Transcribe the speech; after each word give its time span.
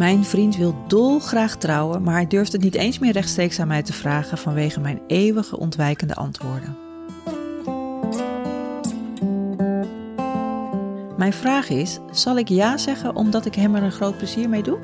Mijn 0.00 0.24
vriend 0.24 0.56
wil 0.56 0.74
dolgraag 0.86 1.56
trouwen, 1.56 2.02
maar 2.02 2.14
hij 2.14 2.26
durft 2.26 2.52
het 2.52 2.62
niet 2.62 2.74
eens 2.74 2.98
meer 2.98 3.12
rechtstreeks 3.12 3.60
aan 3.60 3.68
mij 3.68 3.82
te 3.82 3.92
vragen 3.92 4.38
vanwege 4.38 4.80
mijn 4.80 5.00
eeuwige 5.06 5.58
ontwijkende 5.58 6.14
antwoorden. 6.14 6.76
Mijn 11.16 11.32
vraag 11.32 11.68
is: 11.68 11.98
zal 12.10 12.38
ik 12.38 12.48
ja 12.48 12.76
zeggen 12.76 13.14
omdat 13.14 13.46
ik 13.46 13.54
hem 13.54 13.74
er 13.74 13.82
een 13.82 13.92
groot 13.92 14.16
plezier 14.16 14.48
mee 14.48 14.62
doe? 14.62 14.78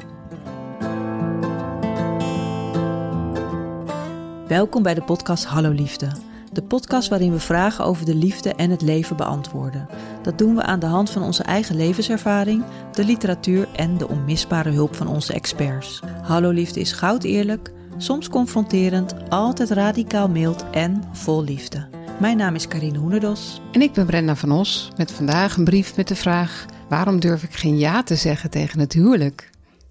Welkom 4.47 4.83
bij 4.83 4.95
de 4.95 5.03
podcast 5.03 5.45
Hallo 5.45 5.71
Liefde. 5.71 6.09
De 6.53 6.63
podcast 6.63 7.09
waarin 7.09 7.33
we 7.33 7.41
vragen 7.41 7.85
over 7.85 8.05
de 8.05 8.15
liefde 8.15 8.55
en 8.55 8.71
het 8.71 8.83
leven 8.83 9.17
beantwoorden. 9.17 9.89
Dat 10.27 10.39
doen 10.39 10.55
we 10.55 10.63
aan 10.63 10.79
de 10.79 10.87
hand 10.87 11.11
van 11.11 11.23
onze 11.23 11.43
eigen 11.43 11.77
levenservaring, 11.77 12.65
de 12.93 13.05
literatuur 13.05 13.69
en 13.73 13.99
de 13.99 14.09
onmisbare 14.09 14.71
hulp 14.71 14.95
van 14.95 15.07
onze 15.07 15.33
experts. 15.33 16.01
Hallo 16.23 16.51
Liefde 16.51 16.81
is 16.81 16.93
goud 16.93 17.25
eerlijk, 17.25 17.71
soms 17.97 18.29
confronterend, 18.29 19.15
altijd 19.29 19.71
radicaal 19.71 20.29
mild 20.29 20.65
en 20.71 21.03
vol 21.13 21.45
liefde. 21.45 21.89
Mijn 22.21 22.37
naam 22.37 22.55
is 22.55 22.69
Karine 22.69 22.99
Hoenedos. 22.99 23.61
En 23.73 23.83
ik 23.83 23.93
ben 23.93 24.07
Brenda 24.07 24.37
van 24.37 24.53
Os 24.53 24.91
met 24.97 25.13
vandaag 25.13 25.57
een 25.57 25.65
brief 25.65 25.97
met 25.97 26.09
de 26.09 26.17
vraag: 26.17 26.65
waarom 26.89 27.21
durf 27.21 27.43
ik 27.43 27.55
geen 27.55 27.79
ja 27.79 28.03
te 28.03 28.17
zeggen 28.17 28.51
tegen 28.51 28.81
het 28.81 28.93
huwelijk? 28.93 29.51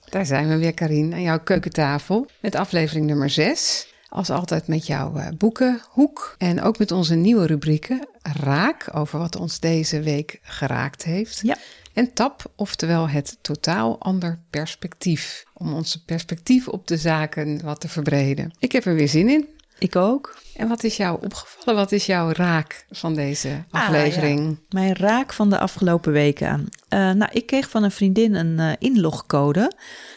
Daar 0.10 0.26
zijn 0.26 0.48
we 0.48 0.58
weer, 0.58 0.74
Karine, 0.74 1.16
aan 1.16 1.22
jouw 1.22 1.40
keukentafel 1.40 2.28
met 2.42 2.56
aflevering 2.56 3.06
nummer 3.06 3.30
6. 3.30 3.94
Als 4.10 4.30
altijd 4.30 4.68
met 4.68 4.88
jouw 4.88 5.18
uh, 5.18 5.28
boekenhoek 5.38 6.36
en 6.38 6.62
ook 6.62 6.78
met 6.78 6.92
onze 6.92 7.16
nieuwe 7.16 7.46
rubrieken 7.46 8.08
Raak, 8.44 8.90
over 8.94 9.20
wat 9.20 9.36
ons 9.36 9.60
deze 9.60 10.02
week 10.02 10.40
geraakt 10.42 11.04
heeft. 11.04 11.40
Ja. 11.44 11.58
En 11.94 12.14
Tap, 12.14 12.52
oftewel 12.56 13.10
het 13.10 13.38
totaal 13.42 14.00
ander 14.00 14.40
perspectief. 14.50 15.46
Om 15.54 15.74
onze 15.74 16.04
perspectief 16.04 16.68
op 16.68 16.88
de 16.88 16.98
zaken 16.98 17.62
wat 17.64 17.80
te 17.80 17.88
verbreden. 17.88 18.54
Ik 18.60 18.72
heb 18.72 18.86
er 18.86 18.96
weer 18.96 19.08
zin 19.08 19.30
in. 19.30 19.48
Ik 19.80 19.96
ook. 19.96 20.38
En 20.56 20.68
wat 20.68 20.84
is 20.84 20.98
jou 20.98 21.18
opgevallen? 21.24 21.80
Wat 21.80 21.92
is 21.92 22.06
jouw 22.06 22.32
raak 22.32 22.86
van 22.90 23.14
deze 23.14 23.64
aflevering? 23.70 24.40
Ah, 24.40 24.46
ja. 24.48 24.56
Mijn 24.70 24.96
raak 24.96 25.34
van 25.34 25.50
de 25.50 25.60
afgelopen 25.60 26.12
weken. 26.12 26.70
Uh, 26.90 27.12
nou, 27.12 27.32
ik 27.32 27.46
kreeg 27.46 27.70
van 27.70 27.84
een 27.84 27.92
vriendin 27.92 28.36
een 28.36 28.60
uh, 28.60 28.72
inlogcode. 28.80 29.72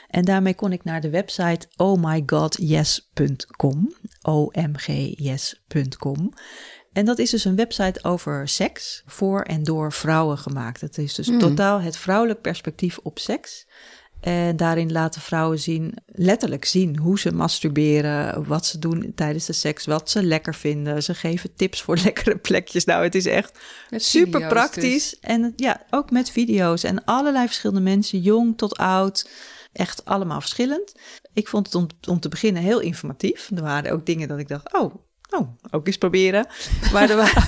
En 0.09 0.25
daarmee 0.25 0.55
kon 0.55 0.73
ik 0.73 0.84
naar 0.84 1.01
de 1.01 1.11
website 1.11 1.67
ohmygodyes.com. 1.77 3.92
omgyes.com. 4.23 6.33
En 6.92 7.05
dat 7.05 7.19
is 7.19 7.31
dus 7.31 7.45
een 7.45 7.56
website 7.56 8.05
over 8.05 8.48
seks 8.48 9.03
voor 9.06 9.42
en 9.42 9.62
door 9.62 9.92
vrouwen 9.92 10.39
gemaakt. 10.39 10.81
Het 10.81 10.98
is 10.98 11.15
dus 11.15 11.27
Hmm. 11.27 11.39
totaal 11.39 11.81
het 11.81 11.97
vrouwelijk 11.97 12.41
perspectief 12.41 12.98
op 13.03 13.19
seks. 13.19 13.67
En 14.20 14.56
daarin 14.56 14.92
laten 14.92 15.20
vrouwen 15.20 15.59
zien, 15.59 15.95
letterlijk 16.06 16.65
zien, 16.65 16.97
hoe 16.98 17.19
ze 17.19 17.33
masturberen, 17.34 18.47
wat 18.47 18.67
ze 18.67 18.78
doen 18.78 19.12
tijdens 19.15 19.47
de 19.47 19.53
seks, 19.53 19.87
wat 19.87 20.11
ze 20.11 20.22
lekker 20.22 20.55
vinden. 20.55 21.03
Ze 21.03 21.15
geven 21.15 21.55
tips 21.56 21.83
voor 21.83 21.98
lekkere 22.05 22.37
plekjes. 22.37 22.84
Nou, 22.84 23.03
het 23.03 23.15
is 23.15 23.27
echt 23.27 23.59
Met 23.91 24.05
super 24.05 24.33
video's 24.33 24.53
praktisch. 24.53 25.11
dus. 25.11 25.20
En 25.20 25.53
ja, 25.56 25.83
ook 25.91 26.11
met 26.11 26.31
video's 26.31 26.83
en 26.83 27.05
allerlei 27.05 27.47
verschillende 27.47 27.83
mensen, 27.83 28.20
jong 28.20 28.56
tot 28.56 28.77
oud. 28.77 29.28
Echt 29.79 30.05
allemaal 30.05 30.41
verschillend. 30.41 30.95
Ik 31.33 31.48
vond 31.48 31.67
het 31.67 31.75
om, 31.75 31.87
om 32.09 32.21
te 32.21 32.29
beginnen 32.29 32.62
heel 32.62 32.81
informatief. 32.81 33.51
Er 33.55 33.62
waren 33.62 33.93
ook 33.93 34.07
dingen 34.07 34.29
dat 34.29 34.39
ik 34.39 34.48
dacht, 34.48 34.73
oh, 34.73 34.95
oh 35.31 35.48
ook 35.71 35.87
eens 35.87 35.98
proberen. 35.98 36.47
Maar 36.93 37.11
er 37.11 37.17
waren, 37.17 37.43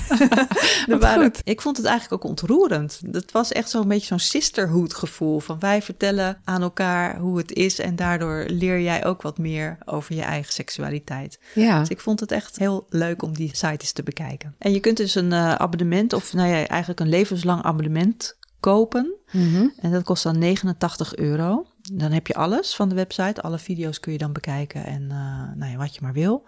er 1.23 1.39
ik 1.43 1.61
vond 1.61 1.77
het 1.77 1.85
eigenlijk 1.85 2.23
ook 2.23 2.29
ontroerend. 2.29 3.01
Het 3.11 3.31
was 3.31 3.51
echt 3.51 3.69
zo'n 3.69 3.87
beetje 3.87 4.05
zo'n 4.05 4.19
sisterhood 4.19 4.93
gevoel. 4.93 5.39
Van 5.39 5.59
wij 5.59 5.81
vertellen 5.81 6.41
aan 6.43 6.61
elkaar 6.61 7.17
hoe 7.17 7.37
het 7.37 7.53
is. 7.53 7.79
En 7.79 7.95
daardoor 7.95 8.45
leer 8.47 8.81
jij 8.81 9.05
ook 9.05 9.21
wat 9.21 9.37
meer 9.37 9.77
over 9.85 10.15
je 10.15 10.21
eigen 10.21 10.53
seksualiteit. 10.53 11.39
Ja, 11.53 11.79
Dus 11.79 11.89
ik 11.89 11.99
vond 11.99 12.19
het 12.19 12.31
echt 12.31 12.57
heel 12.57 12.85
leuk 12.89 13.21
om 13.21 13.33
die 13.33 13.49
site 13.55 13.67
eens 13.67 13.91
te 13.91 14.03
bekijken. 14.03 14.55
En 14.57 14.71
je 14.71 14.79
kunt 14.79 14.97
dus 14.97 15.15
een 15.15 15.33
eh, 15.33 15.53
abonnement, 15.53 16.13
of 16.13 16.33
nou 16.33 16.49
ja, 16.49 16.67
eigenlijk 16.67 16.99
een 16.99 17.09
levenslang 17.09 17.63
abonnement 17.63 18.39
kopen. 18.59 19.15
Mhm. 19.31 19.67
En 19.77 19.91
dat 19.91 20.03
kost 20.03 20.23
dan 20.23 20.37
89 20.37 21.15
euro. 21.15 21.65
Dan 21.93 22.11
heb 22.11 22.27
je 22.27 22.33
alles 22.33 22.75
van 22.75 22.89
de 22.89 22.95
website. 22.95 23.41
Alle 23.41 23.59
video's 23.59 23.99
kun 23.99 24.11
je 24.11 24.17
dan 24.17 24.33
bekijken 24.33 24.85
en 24.85 25.01
eh, 25.11 25.55
nou 25.55 25.71
ja, 25.71 25.77
wat 25.77 25.95
je 25.95 26.01
maar 26.01 26.13
wil. 26.13 26.47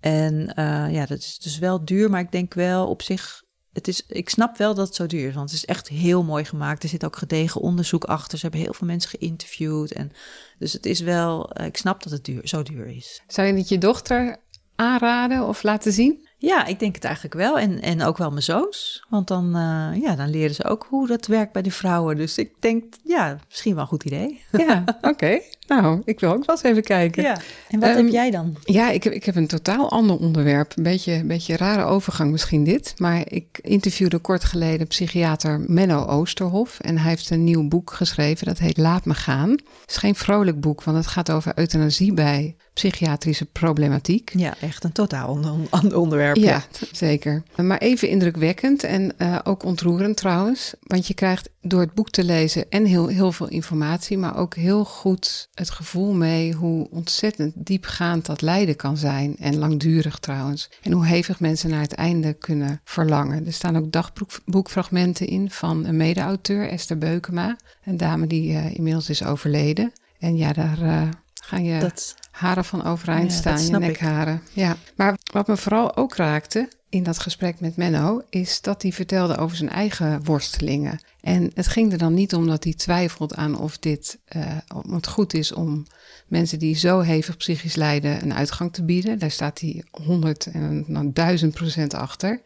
En 0.00 0.54
eh, 0.54 0.92
ja, 0.92 1.06
dat 1.06 1.18
is 1.18 1.38
dus 1.38 1.58
wel 1.58 1.84
duur, 1.84 2.10
maar 2.10 2.20
ik 2.20 2.32
denk 2.32 2.54
wel 2.54 2.88
op 2.88 3.02
zich. 3.02 3.42
Het 3.72 3.88
is, 3.88 4.06
ik 4.06 4.30
snap 4.30 4.56
wel 4.56 4.74
dat 4.74 4.86
het 4.86 4.96
zo 4.96 5.06
duur 5.06 5.28
is, 5.28 5.34
want 5.34 5.50
het 5.50 5.58
is 5.58 5.64
echt 5.64 5.88
heel 5.88 6.22
mooi 6.22 6.44
gemaakt. 6.44 6.82
Er 6.82 6.88
zit 6.88 7.04
ook 7.04 7.16
gedegen 7.16 7.60
onderzoek 7.60 8.04
achter. 8.04 8.38
Ze 8.38 8.42
hebben 8.42 8.60
heel 8.60 8.74
veel 8.74 8.86
mensen 8.86 9.10
geïnterviewd. 9.10 9.92
En, 9.92 10.12
dus 10.58 10.72
het 10.72 10.86
is 10.86 11.00
wel, 11.00 11.50
eh, 11.50 11.66
ik 11.66 11.76
snap 11.76 12.02
dat 12.02 12.12
het 12.12 12.24
duur, 12.24 12.48
zo 12.48 12.62
duur 12.62 12.86
is. 12.86 13.22
Zou 13.26 13.46
je 13.46 13.54
het 13.54 13.68
je 13.68 13.78
dochter 13.78 14.36
aanraden 14.74 15.46
of 15.48 15.62
laten 15.62 15.92
zien? 15.92 16.28
Ja, 16.44 16.66
ik 16.66 16.78
denk 16.78 16.94
het 16.94 17.04
eigenlijk 17.04 17.34
wel. 17.34 17.58
En, 17.58 17.82
en 17.82 18.02
ook 18.02 18.18
wel 18.18 18.30
mijn 18.30 18.42
zoons. 18.42 19.04
Want 19.08 19.28
dan, 19.28 19.44
eh, 19.56 20.02
ja, 20.02 20.16
dan 20.16 20.30
leren 20.30 20.54
ze 20.54 20.64
ook 20.64 20.86
hoe 20.88 21.06
dat 21.06 21.26
werkt 21.26 21.52
bij 21.52 21.62
de 21.62 21.70
vrouwen. 21.70 22.16
Dus 22.16 22.38
ik 22.38 22.50
denk, 22.58 22.84
ja, 23.04 23.38
misschien 23.48 23.72
wel 23.72 23.82
een 23.82 23.88
goed 23.88 24.04
idee. 24.04 24.40
Ja, 24.66 24.84
oké. 25.02 25.40
Nou, 25.66 26.02
ik 26.04 26.20
wil 26.20 26.30
ook 26.32 26.44
wel 26.46 26.56
eens 26.56 26.64
even 26.64 26.82
kijken. 26.82 27.22
Ja. 27.22 27.36
En 27.68 27.80
wat 27.80 27.88
Ehm, 27.88 27.96
heb 27.98 28.08
jij 28.08 28.30
dan? 28.30 28.56
Ja, 28.64 28.90
ik 28.90 29.04
heb, 29.04 29.12
ik 29.12 29.24
heb 29.24 29.36
een 29.36 29.46
totaal 29.46 29.90
ander 29.90 30.18
onderwerp. 30.18 30.72
Een 30.76 30.82
beetje, 30.82 31.12
een 31.12 31.26
beetje 31.26 31.56
rare 31.56 31.84
overgang 31.84 32.30
misschien 32.30 32.64
dit. 32.64 32.94
Maar 32.96 33.22
ik 33.32 33.58
interviewde 33.60 34.18
kort 34.18 34.44
geleden 34.44 34.86
psychiater 34.86 35.64
Menno 35.66 36.06
Oosterhof. 36.06 36.80
En 36.80 36.98
hij 36.98 37.10
heeft 37.10 37.30
een 37.30 37.44
nieuw 37.44 37.68
boek 37.68 37.92
geschreven. 37.92 38.46
Dat 38.46 38.58
heet 38.58 38.76
Laat 38.76 39.04
me 39.04 39.14
gaan. 39.14 39.50
Het 39.50 39.90
is 39.90 39.96
geen 39.96 40.14
vrolijk 40.14 40.60
boek, 40.60 40.82
want 40.82 40.96
het 40.96 41.06
gaat 41.06 41.30
over 41.30 41.52
euthanasie 41.54 42.14
bij 42.14 42.56
psychiatrische 42.74 43.44
problematiek. 43.44 44.32
Ja, 44.36 44.54
echt 44.60 44.84
een 44.84 44.92
totaal 44.92 45.28
ander, 45.28 45.96
onderwerp. 45.96 46.36
Ja, 46.36 46.64
zeker. 46.92 47.42
Maar 47.56 47.78
even 47.78 48.08
indrukwekkend 48.08 48.84
en 48.84 49.18
eh, 49.18 49.38
ook 49.44 49.62
ontroerend 49.64 50.16
trouwens. 50.16 50.74
Want 50.82 51.06
je 51.06 51.14
krijgt 51.14 51.48
door 51.60 51.80
het 51.80 51.94
boek 51.94 52.10
te 52.10 52.24
lezen 52.24 52.70
en 52.70 52.84
heel, 52.84 53.06
heel 53.06 53.32
veel 53.32 53.48
informatie, 53.48 54.18
maar 54.18 54.36
ook 54.36 54.54
heel 54.54 54.84
goed 54.84 55.48
het 55.54 55.70
gevoel 55.70 56.12
mee 56.12 56.52
hoe 56.52 56.88
ontzettend 56.90 57.52
diepgaand 57.56 58.26
dat 58.26 58.40
lijden 58.40 58.76
kan 58.76 58.96
zijn. 58.96 59.36
En 59.38 59.58
langdurig 59.58 60.18
trouwens. 60.18 60.70
En 60.82 60.92
hoe 60.92 61.06
hevig 61.06 61.40
mensen 61.40 61.70
naar 61.70 61.80
het 61.80 61.94
einde 61.94 62.32
kunnen 62.32 62.80
verlangen. 62.84 63.46
Er 63.46 63.52
staan 63.52 63.76
ook 63.76 63.92
dagboekfragmenten 63.92 65.26
in 65.26 65.50
van 65.50 65.84
een 65.84 65.96
mede-auteur, 65.96 66.68
Esther 66.68 66.98
Beukema. 66.98 67.56
Een 67.84 67.96
dame 67.96 68.26
die 68.26 68.52
eh, 68.52 68.74
inmiddels 68.74 69.08
is 69.08 69.24
overleden. 69.24 69.92
En 70.18 70.36
ja, 70.36 70.52
daar 70.52 70.82
eh, 70.82 71.08
gaan 71.46 71.64
je 71.64 71.80
Dat, 71.80 72.14
haren 72.30 72.64
van 72.64 72.84
overeind 72.84 73.30
Ja, 73.30 73.36
staan, 73.36 73.66
je 73.66 73.72
ik. 73.72 73.78
nekharen. 73.78 74.42
Ja. 74.52 74.76
Maar 74.96 75.16
wat 75.32 75.46
me 75.46 75.56
vooral 75.56 75.96
ook 75.96 76.16
raakte 76.16 76.68
in 76.88 77.02
dat 77.02 77.18
gesprek 77.18 77.60
met 77.60 77.76
Menno, 77.76 78.22
is 78.30 78.60
dat 78.60 78.82
hij 78.82 78.92
vertelde 78.92 79.36
over 79.36 79.56
zijn 79.56 79.70
eigen 79.70 80.24
worstelingen. 80.24 81.00
En 81.20 81.50
het 81.54 81.66
ging 81.66 81.92
er 81.92 81.98
dan 81.98 82.14
niet 82.14 82.34
om 82.34 82.46
dat 82.46 82.64
hij 82.64 82.74
twijfelt 82.74 83.34
aan 83.34 83.58
of 83.58 83.78
dit 83.78 84.18
eh, 84.24 84.56
om 84.84 84.92
het 84.94 85.06
goed 85.06 85.34
is 85.34 85.52
om 85.52 85.86
mensen 86.26 86.58
die 86.58 86.76
zo 86.76 87.00
hevig 87.00 87.36
psychisch 87.36 87.74
lijden 87.74 88.22
een 88.22 88.34
uitgang 88.34 88.72
te 88.72 88.84
bieden. 88.84 89.18
Daar 89.18 89.30
staat 89.30 89.60
hij 89.60 89.84
honderd 89.90 90.46
en 90.46 91.10
duizend 91.12 91.52
procent 91.54 91.94
achter. 91.94 92.40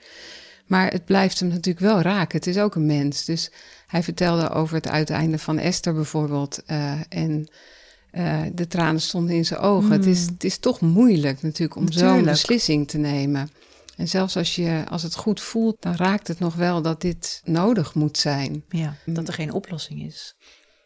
Maar 0.66 0.90
het 0.90 1.04
blijft 1.04 1.40
hem 1.40 1.48
natuurlijk 1.48 1.84
wel 1.84 2.00
raken. 2.00 2.38
Het 2.38 2.46
is 2.46 2.58
ook 2.58 2.74
een 2.74 2.86
mens. 2.86 3.24
Dus 3.24 3.50
hij 3.86 4.02
vertelde 4.02 4.50
over 4.50 4.74
het 4.74 4.88
uiteinde 4.88 5.38
van 5.38 5.58
Esther 5.58 5.94
bijvoorbeeld. 5.94 6.62
eh, 6.66 6.92
en 7.08 7.48
eh, 8.10 8.42
de 8.52 8.66
tranen 8.66 9.00
stonden 9.00 9.34
in 9.34 9.44
zijn 9.44 9.60
ogen. 9.60 9.90
Het, 9.90 10.06
is, 10.06 10.26
het 10.26 10.44
is 10.44 10.58
toch 10.58 10.80
moeilijk 10.80 11.42
natuurlijk 11.42 11.76
om 11.78 11.92
zo'n 11.92 12.24
beslissing 12.24 12.88
te 12.88 12.98
nemen. 12.98 13.50
En 13.96 14.08
zelfs 14.08 14.36
als, 14.36 14.54
je, 14.54 14.84
als 14.88 15.02
het 15.02 15.14
goed 15.14 15.40
voelt, 15.40 15.76
dan 15.82 15.94
raakt 15.94 16.28
het 16.28 16.38
nog 16.38 16.54
wel 16.54 16.82
dat 16.82 17.00
dit 17.00 17.40
nodig 17.44 17.94
moet 17.94 18.18
zijn. 18.18 18.64
ja, 18.68 18.94
dat 19.06 19.28
er 19.28 19.34
geen 19.34 19.52
oplossing 19.52 20.02
is. 20.02 20.36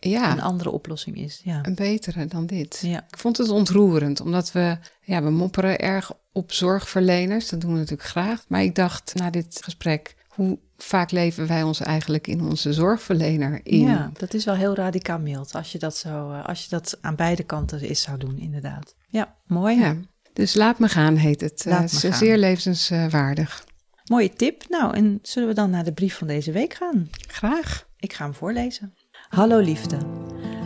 Ja, 0.00 0.32
Een 0.32 0.40
andere 0.40 0.70
oplossing 0.70 1.16
is. 1.16 1.40
Ja. 1.44 1.58
een 1.62 1.74
betere 1.74 2.26
dan 2.26 2.46
dit. 2.46 2.80
Ja. 2.82 3.06
Ik 3.10 3.18
vond 3.18 3.36
het 3.36 3.48
ontroerend, 3.48 4.20
omdat 4.20 4.52
we, 4.52 4.78
ja, 5.02 5.22
we 5.22 5.30
mopperen 5.30 5.78
erg 5.78 6.12
op 6.32 6.52
zorgverleners. 6.52 7.48
Dat 7.48 7.60
doen 7.60 7.72
we 7.72 7.78
natuurlijk 7.78 8.08
graag. 8.08 8.44
Maar 8.48 8.62
ik 8.62 8.74
dacht 8.74 9.14
na 9.14 9.30
dit 9.30 9.60
gesprek, 9.62 10.14
hoe 10.28 10.58
vaak 10.82 11.10
leven 11.10 11.46
wij 11.46 11.62
ons 11.62 11.80
eigenlijk 11.80 12.26
in 12.26 12.40
onze 12.42 12.72
zorgverlener 12.72 13.60
in? 13.62 13.80
ja, 13.80 14.10
dat 14.18 14.34
is 14.34 14.44
wel 14.44 14.54
heel 14.54 14.74
radicaal 14.74 15.18
mild. 15.18 15.54
Als 15.54 15.72
je 15.72 15.78
dat, 15.78 15.96
zo, 15.96 16.30
eh, 16.30 16.44
als 16.46 16.62
je 16.62 16.68
dat 16.70 16.98
aan 17.00 17.16
beide 17.16 17.42
kanten 17.42 17.80
is 17.80 18.00
zou 18.02 18.18
doen, 18.18 18.38
inderdaad. 18.38 18.94
Ja, 19.08 19.34
mooi. 19.46 19.78
Ja. 19.78 19.96
Dus 20.32 20.54
laat 20.54 20.78
me 20.78 20.88
gaan 20.88 21.16
heet 21.16 21.40
het. 21.40 21.64
Laat 21.64 21.92
Eh, 21.92 21.92
me 21.92 21.98
gaan. 22.08 22.18
zeer 22.18 22.38
levenswaardig. 22.38 23.64
Mooie 24.04 24.32
tip. 24.32 24.62
Nou, 24.68 24.94
en 24.96 25.18
zullen 25.22 25.48
we 25.48 25.54
dan 25.54 25.70
naar 25.70 25.84
de 25.84 25.92
brief 25.92 26.16
van 26.18 26.26
deze 26.26 26.52
week 26.52 26.74
gaan? 26.74 27.08
Graag. 27.26 27.86
Ik 27.98 28.12
ga 28.12 28.24
hem 28.24 28.34
voorlezen. 28.34 28.94
Hallo 29.28 29.58
liefde. 29.58 29.96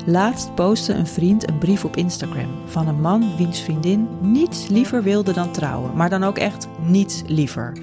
Laatst 0.07 0.55
postte 0.55 0.93
een 0.93 1.07
vriend 1.07 1.49
een 1.49 1.59
brief 1.59 1.85
op 1.85 1.97
Instagram 1.97 2.69
van 2.69 2.89
een 2.89 3.01
man 3.01 3.37
wiens 3.37 3.61
vriendin 3.61 4.09
niets 4.21 4.69
liever 4.69 5.03
wilde 5.03 5.33
dan 5.33 5.53
trouwen, 5.53 5.97
maar 5.97 6.11
dan 6.11 6.23
ook 6.25 6.39
echt 6.39 6.67
niets 6.81 7.23
liever. 7.27 7.77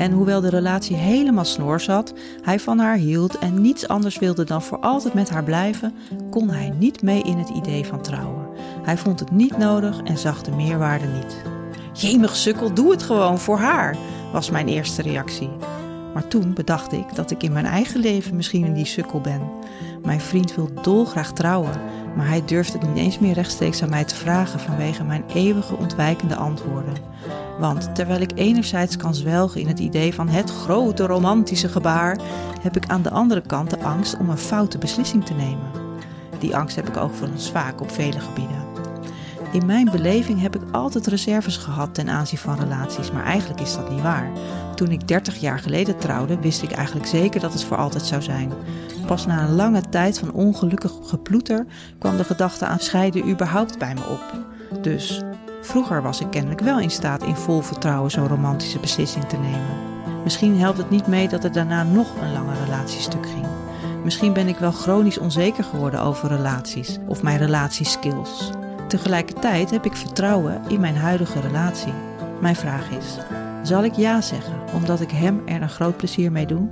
En 0.00 0.12
hoewel 0.12 0.40
de 0.40 0.48
relatie 0.48 0.96
helemaal 0.96 1.44
snor 1.44 1.80
zat, 1.80 2.12
hij 2.42 2.60
van 2.60 2.78
haar 2.78 2.96
hield 2.96 3.38
en 3.38 3.60
niets 3.60 3.88
anders 3.88 4.18
wilde 4.18 4.44
dan 4.44 4.62
voor 4.62 4.78
altijd 4.78 5.14
met 5.14 5.30
haar 5.30 5.44
blijven, 5.44 5.94
kon 6.30 6.50
hij 6.50 6.72
niet 6.78 7.02
mee 7.02 7.22
in 7.22 7.38
het 7.38 7.48
idee 7.48 7.84
van 7.84 8.02
trouwen. 8.02 8.48
Hij 8.82 8.96
vond 8.96 9.20
het 9.20 9.30
niet 9.30 9.56
nodig 9.58 10.00
en 10.02 10.18
zag 10.18 10.42
de 10.42 10.50
meerwaarde 10.50 11.06
niet. 11.06 11.42
Jemig 11.92 12.36
sukkel, 12.36 12.74
doe 12.74 12.90
het 12.90 13.02
gewoon 13.02 13.38
voor 13.38 13.58
haar, 13.58 13.96
was 14.32 14.50
mijn 14.50 14.68
eerste 14.68 15.02
reactie. 15.02 15.50
Maar 16.14 16.28
toen 16.28 16.54
bedacht 16.54 16.92
ik 16.92 17.14
dat 17.14 17.30
ik 17.30 17.42
in 17.42 17.52
mijn 17.52 17.66
eigen 17.66 18.00
leven 18.00 18.36
misschien 18.36 18.72
die 18.72 18.86
sukkel 18.86 19.20
ben. 19.20 19.42
Mijn 20.04 20.20
vriend 20.20 20.54
wil 20.54 20.70
dolgraag 20.82 21.32
trouwen, 21.32 21.80
maar 22.16 22.28
hij 22.28 22.44
durft 22.44 22.72
het 22.72 22.82
niet 22.82 22.96
eens 22.96 23.18
meer 23.18 23.34
rechtstreeks 23.34 23.82
aan 23.82 23.90
mij 23.90 24.04
te 24.04 24.14
vragen 24.14 24.60
vanwege 24.60 25.04
mijn 25.04 25.24
eeuwige 25.34 25.76
ontwijkende 25.76 26.36
antwoorden. 26.36 26.94
Want 27.58 27.94
terwijl 27.94 28.20
ik 28.20 28.32
enerzijds 28.34 28.96
kan 28.96 29.14
zwelgen 29.14 29.60
in 29.60 29.68
het 29.68 29.78
idee 29.78 30.14
van 30.14 30.28
het 30.28 30.50
grote 30.50 31.06
romantische 31.06 31.68
gebaar, 31.68 32.18
heb 32.60 32.76
ik 32.76 32.86
aan 32.86 33.02
de 33.02 33.10
andere 33.10 33.42
kant 33.46 33.70
de 33.70 33.82
angst 33.82 34.16
om 34.18 34.30
een 34.30 34.38
foute 34.38 34.78
beslissing 34.78 35.24
te 35.24 35.34
nemen. 35.34 35.70
Die 36.38 36.56
angst 36.56 36.76
heb 36.76 36.88
ik 36.88 36.96
overigens 36.96 37.50
vaak 37.50 37.80
op 37.80 37.90
vele 37.90 38.20
gebieden. 38.20 38.89
In 39.52 39.66
mijn 39.66 39.90
beleving 39.90 40.40
heb 40.40 40.56
ik 40.56 40.62
altijd 40.72 41.06
reserves 41.06 41.56
gehad 41.56 41.94
ten 41.94 42.08
aanzien 42.08 42.38
van 42.38 42.58
relaties, 42.58 43.10
maar 43.10 43.24
eigenlijk 43.24 43.60
is 43.60 43.74
dat 43.74 43.90
niet 43.90 44.02
waar. 44.02 44.30
Toen 44.74 44.90
ik 44.90 45.08
30 45.08 45.36
jaar 45.36 45.58
geleden 45.58 45.98
trouwde, 45.98 46.40
wist 46.40 46.62
ik 46.62 46.70
eigenlijk 46.70 47.06
zeker 47.06 47.40
dat 47.40 47.52
het 47.52 47.64
voor 47.64 47.76
altijd 47.76 48.04
zou 48.04 48.22
zijn. 48.22 48.52
Pas 49.06 49.26
na 49.26 49.42
een 49.42 49.54
lange 49.54 49.82
tijd 49.90 50.18
van 50.18 50.32
ongelukkig 50.32 50.92
geploeter 51.02 51.66
kwam 51.98 52.16
de 52.16 52.24
gedachte 52.24 52.66
aan 52.66 52.78
scheiden 52.78 53.28
überhaupt 53.28 53.78
bij 53.78 53.94
me 53.94 54.06
op. 54.08 54.32
Dus 54.82 55.22
vroeger 55.62 56.02
was 56.02 56.20
ik 56.20 56.30
kennelijk 56.30 56.60
wel 56.60 56.80
in 56.80 56.90
staat 56.90 57.22
in 57.22 57.36
vol 57.36 57.60
vertrouwen 57.60 58.10
zo'n 58.10 58.28
romantische 58.28 58.78
beslissing 58.78 59.24
te 59.24 59.36
nemen. 59.36 59.88
Misschien 60.24 60.58
helpt 60.58 60.78
het 60.78 60.90
niet 60.90 61.06
mee 61.06 61.28
dat 61.28 61.44
er 61.44 61.52
daarna 61.52 61.82
nog 61.82 62.08
een 62.20 62.32
lange 62.32 62.64
relatiestuk 62.64 63.26
ging. 63.26 63.46
Misschien 64.04 64.32
ben 64.32 64.48
ik 64.48 64.56
wel 64.56 64.72
chronisch 64.72 65.18
onzeker 65.18 65.64
geworden 65.64 66.00
over 66.00 66.28
relaties 66.28 66.98
of 67.06 67.22
mijn 67.22 67.38
relatieskills. 67.38 68.50
Tegelijkertijd 68.90 69.70
heb 69.70 69.84
ik 69.84 69.96
vertrouwen 69.96 70.62
in 70.68 70.80
mijn 70.80 70.96
huidige 70.96 71.40
relatie. 71.40 71.92
Mijn 72.40 72.56
vraag 72.56 72.90
is: 72.90 73.16
zal 73.62 73.84
ik 73.84 73.94
ja 73.94 74.20
zeggen 74.20 74.54
omdat 74.74 75.00
ik 75.00 75.10
hem 75.10 75.42
er 75.46 75.62
een 75.62 75.68
groot 75.68 75.96
plezier 75.96 76.32
mee 76.32 76.46
doe? 76.46 76.68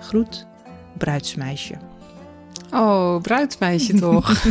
Groet, 0.00 0.46
bruidsmeisje. 0.98 1.74
Oh, 2.70 3.20
bruidsmeisje 3.20 3.94
toch? 3.94 4.44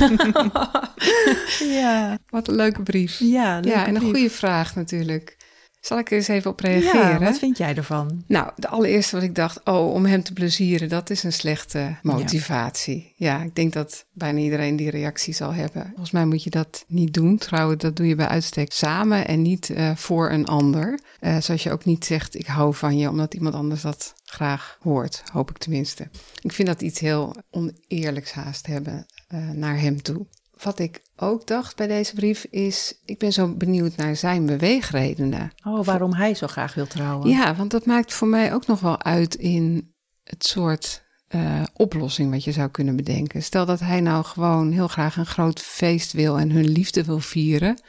ja. 1.81 2.17
Wat 2.29 2.47
een 2.47 2.55
leuke 2.55 2.83
brief. 2.83 3.19
Ja, 3.19 3.53
leuke 3.53 3.69
ja 3.69 3.85
en 3.85 3.95
een 3.95 4.01
brief. 4.01 4.13
goede 4.13 4.29
vraag 4.29 4.75
natuurlijk. 4.75 5.37
Zal 5.85 5.97
ik 5.97 6.11
er 6.11 6.17
eens 6.17 6.27
even 6.27 6.51
op 6.51 6.59
reageren? 6.59 7.09
Ja, 7.09 7.19
wat 7.19 7.37
vind 7.37 7.57
jij 7.57 7.75
ervan? 7.75 8.23
Nou, 8.27 8.51
de 8.55 8.67
allereerste 8.67 9.15
wat 9.15 9.23
ik 9.23 9.35
dacht, 9.35 9.61
oh, 9.63 9.93
om 9.93 10.05
hem 10.05 10.23
te 10.23 10.33
plezieren, 10.33 10.89
dat 10.89 11.09
is 11.09 11.23
een 11.23 11.33
slechte 11.33 11.95
motivatie. 12.01 13.13
Ja. 13.15 13.41
ik 13.41 13.55
denk 13.55 13.73
dat 13.73 14.05
bijna 14.11 14.39
iedereen 14.39 14.75
die 14.75 14.89
reactie 14.89 15.33
zal 15.33 15.53
hebben. 15.53 15.85
Volgens 15.87 16.11
mij 16.11 16.25
moet 16.25 16.43
je 16.43 16.49
dat 16.49 16.85
niet 16.87 17.13
doen. 17.13 17.37
Trouwen, 17.37 17.77
dat 17.77 17.95
doe 17.95 18.07
je 18.07 18.15
bij 18.15 18.27
uitstek 18.27 18.71
samen 18.71 19.27
en 19.27 19.41
niet 19.41 19.69
eh, 19.69 19.95
voor 19.95 20.31
een 20.31 20.45
ander. 20.45 20.99
Eh, 21.19 21.37
zoals 21.41 21.63
je 21.63 21.71
ook 21.71 21.85
niet 21.85 22.05
zegt, 22.05 22.39
ik 22.39 22.47
hou 22.47 22.73
van 22.73 22.97
je, 22.97 23.09
omdat 23.09 23.33
iemand 23.33 23.55
anders 23.55 23.81
dat 23.81 24.13
graag 24.25 24.77
hoort. 24.81 25.23
Hoop 25.31 25.49
ik 25.49 25.57
tenminste. 25.57 26.07
Ik 26.41 26.51
vind 26.51 26.67
dat 26.67 26.81
iets 26.81 26.99
heel 26.99 27.35
oneerlijks 27.51 28.31
haast 28.31 28.67
hebben 28.67 29.05
eh, 29.27 29.49
naar 29.49 29.79
hem 29.79 30.01
toe. 30.01 30.25
Wat 30.63 30.79
ik 30.79 31.01
ook 31.15 31.47
dacht 31.47 31.75
bij 31.75 31.87
deze 31.87 32.13
brief 32.13 32.43
is, 32.43 33.01
ik 33.05 33.19
ben 33.19 33.33
zo 33.33 33.53
benieuwd 33.53 33.95
naar 33.95 34.15
zijn 34.15 34.45
beweegredenen. 34.45 35.51
Oh, 35.63 35.85
waarom 35.85 36.13
hij 36.13 36.35
zo 36.35 36.47
graag 36.47 36.73
wil 36.73 36.87
trouwen? 36.87 37.29
Ja, 37.29 37.55
want 37.55 37.71
dat 37.71 37.85
maakt 37.85 38.13
voor 38.13 38.27
mij 38.27 38.53
ook 38.53 38.67
nog 38.67 38.79
wel 38.79 39.01
uit 39.01 39.35
in 39.35 39.93
het 40.23 40.45
soort 40.45 41.03
uh, 41.35 41.63
oplossing 41.73 42.31
wat 42.31 42.43
je 42.43 42.51
zou 42.51 42.69
kunnen 42.69 42.95
bedenken. 42.95 43.43
Stel 43.43 43.65
dat 43.65 43.79
hij 43.79 44.01
nou 44.01 44.23
gewoon 44.23 44.71
heel 44.71 44.87
graag 44.87 45.17
een 45.17 45.25
groot 45.25 45.59
feest 45.59 46.11
wil 46.11 46.39
en 46.39 46.51
hun 46.51 46.67
liefde 46.67 47.03
wil 47.03 47.19
vieren. 47.19 47.79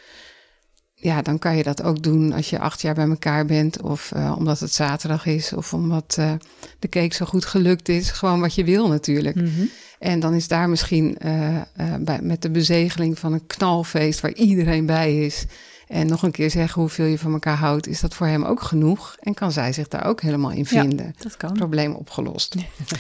Ja, 0.99 1.23
dan 1.23 1.39
kan 1.39 1.57
je 1.57 1.63
dat 1.63 1.83
ook 1.83 2.03
doen 2.03 2.33
als 2.33 2.51
je 2.51 2.59
acht 2.59 2.81
jaar 2.81 2.95
bij 2.95 3.09
elkaar 3.09 3.47
bent. 3.47 3.83
Of 3.83 4.13
uh, 4.17 4.35
omdat 4.39 4.61
het 4.61 4.73
zaterdag 4.73 5.27
is. 5.27 5.53
Of 5.53 5.75
omdat 5.75 6.17
uh, 6.19 6.33
de 6.79 6.89
cake 6.89 7.15
zo 7.15 7.25
goed 7.25 7.45
gelukt 7.45 7.89
is. 7.89 8.11
Gewoon 8.11 8.41
wat 8.41 8.55
je 8.55 8.65
wil 8.65 8.89
natuurlijk. 8.89 9.37
Mm 9.37 9.55
-hmm. 9.55 9.71
En 9.99 10.21
dan 10.21 10.35
is 10.35 10.49
daar 10.49 10.69
misschien 10.69 11.19
uh, 11.25 11.63
bij, 12.01 12.19
met 12.23 12.43
de 12.43 12.51
bezegeling 12.51 13.19
van 13.19 13.33
een 13.33 13.47
knalfeest 13.47 14.21
waar 14.21 14.33
iedereen 14.33 14.87
bij 14.87 15.25
is. 15.25 15.47
En 15.87 16.07
nog 16.07 16.23
een 16.23 16.31
keer 16.31 16.51
zeggen 16.51 16.81
hoeveel 16.81 17.05
je 17.05 17.19
van 17.19 17.33
elkaar 17.33 17.57
houdt, 17.57 17.87
is 17.87 18.01
dat 18.01 18.15
voor 18.15 18.27
hem 18.27 18.45
ook 18.45 18.63
genoeg? 18.63 19.17
En 19.21 19.35
kan 19.35 19.53
zij 19.53 19.73
zich 19.73 19.89
daar 19.89 20.05
ook 20.05 20.21
helemaal 20.21 20.51
in 20.51 20.67
vinden? 20.67 21.07
Ja, 21.07 21.23
dat 21.23 21.37
kan. 21.37 21.53
Probleem 21.53 21.95
opgelost. 21.95 22.55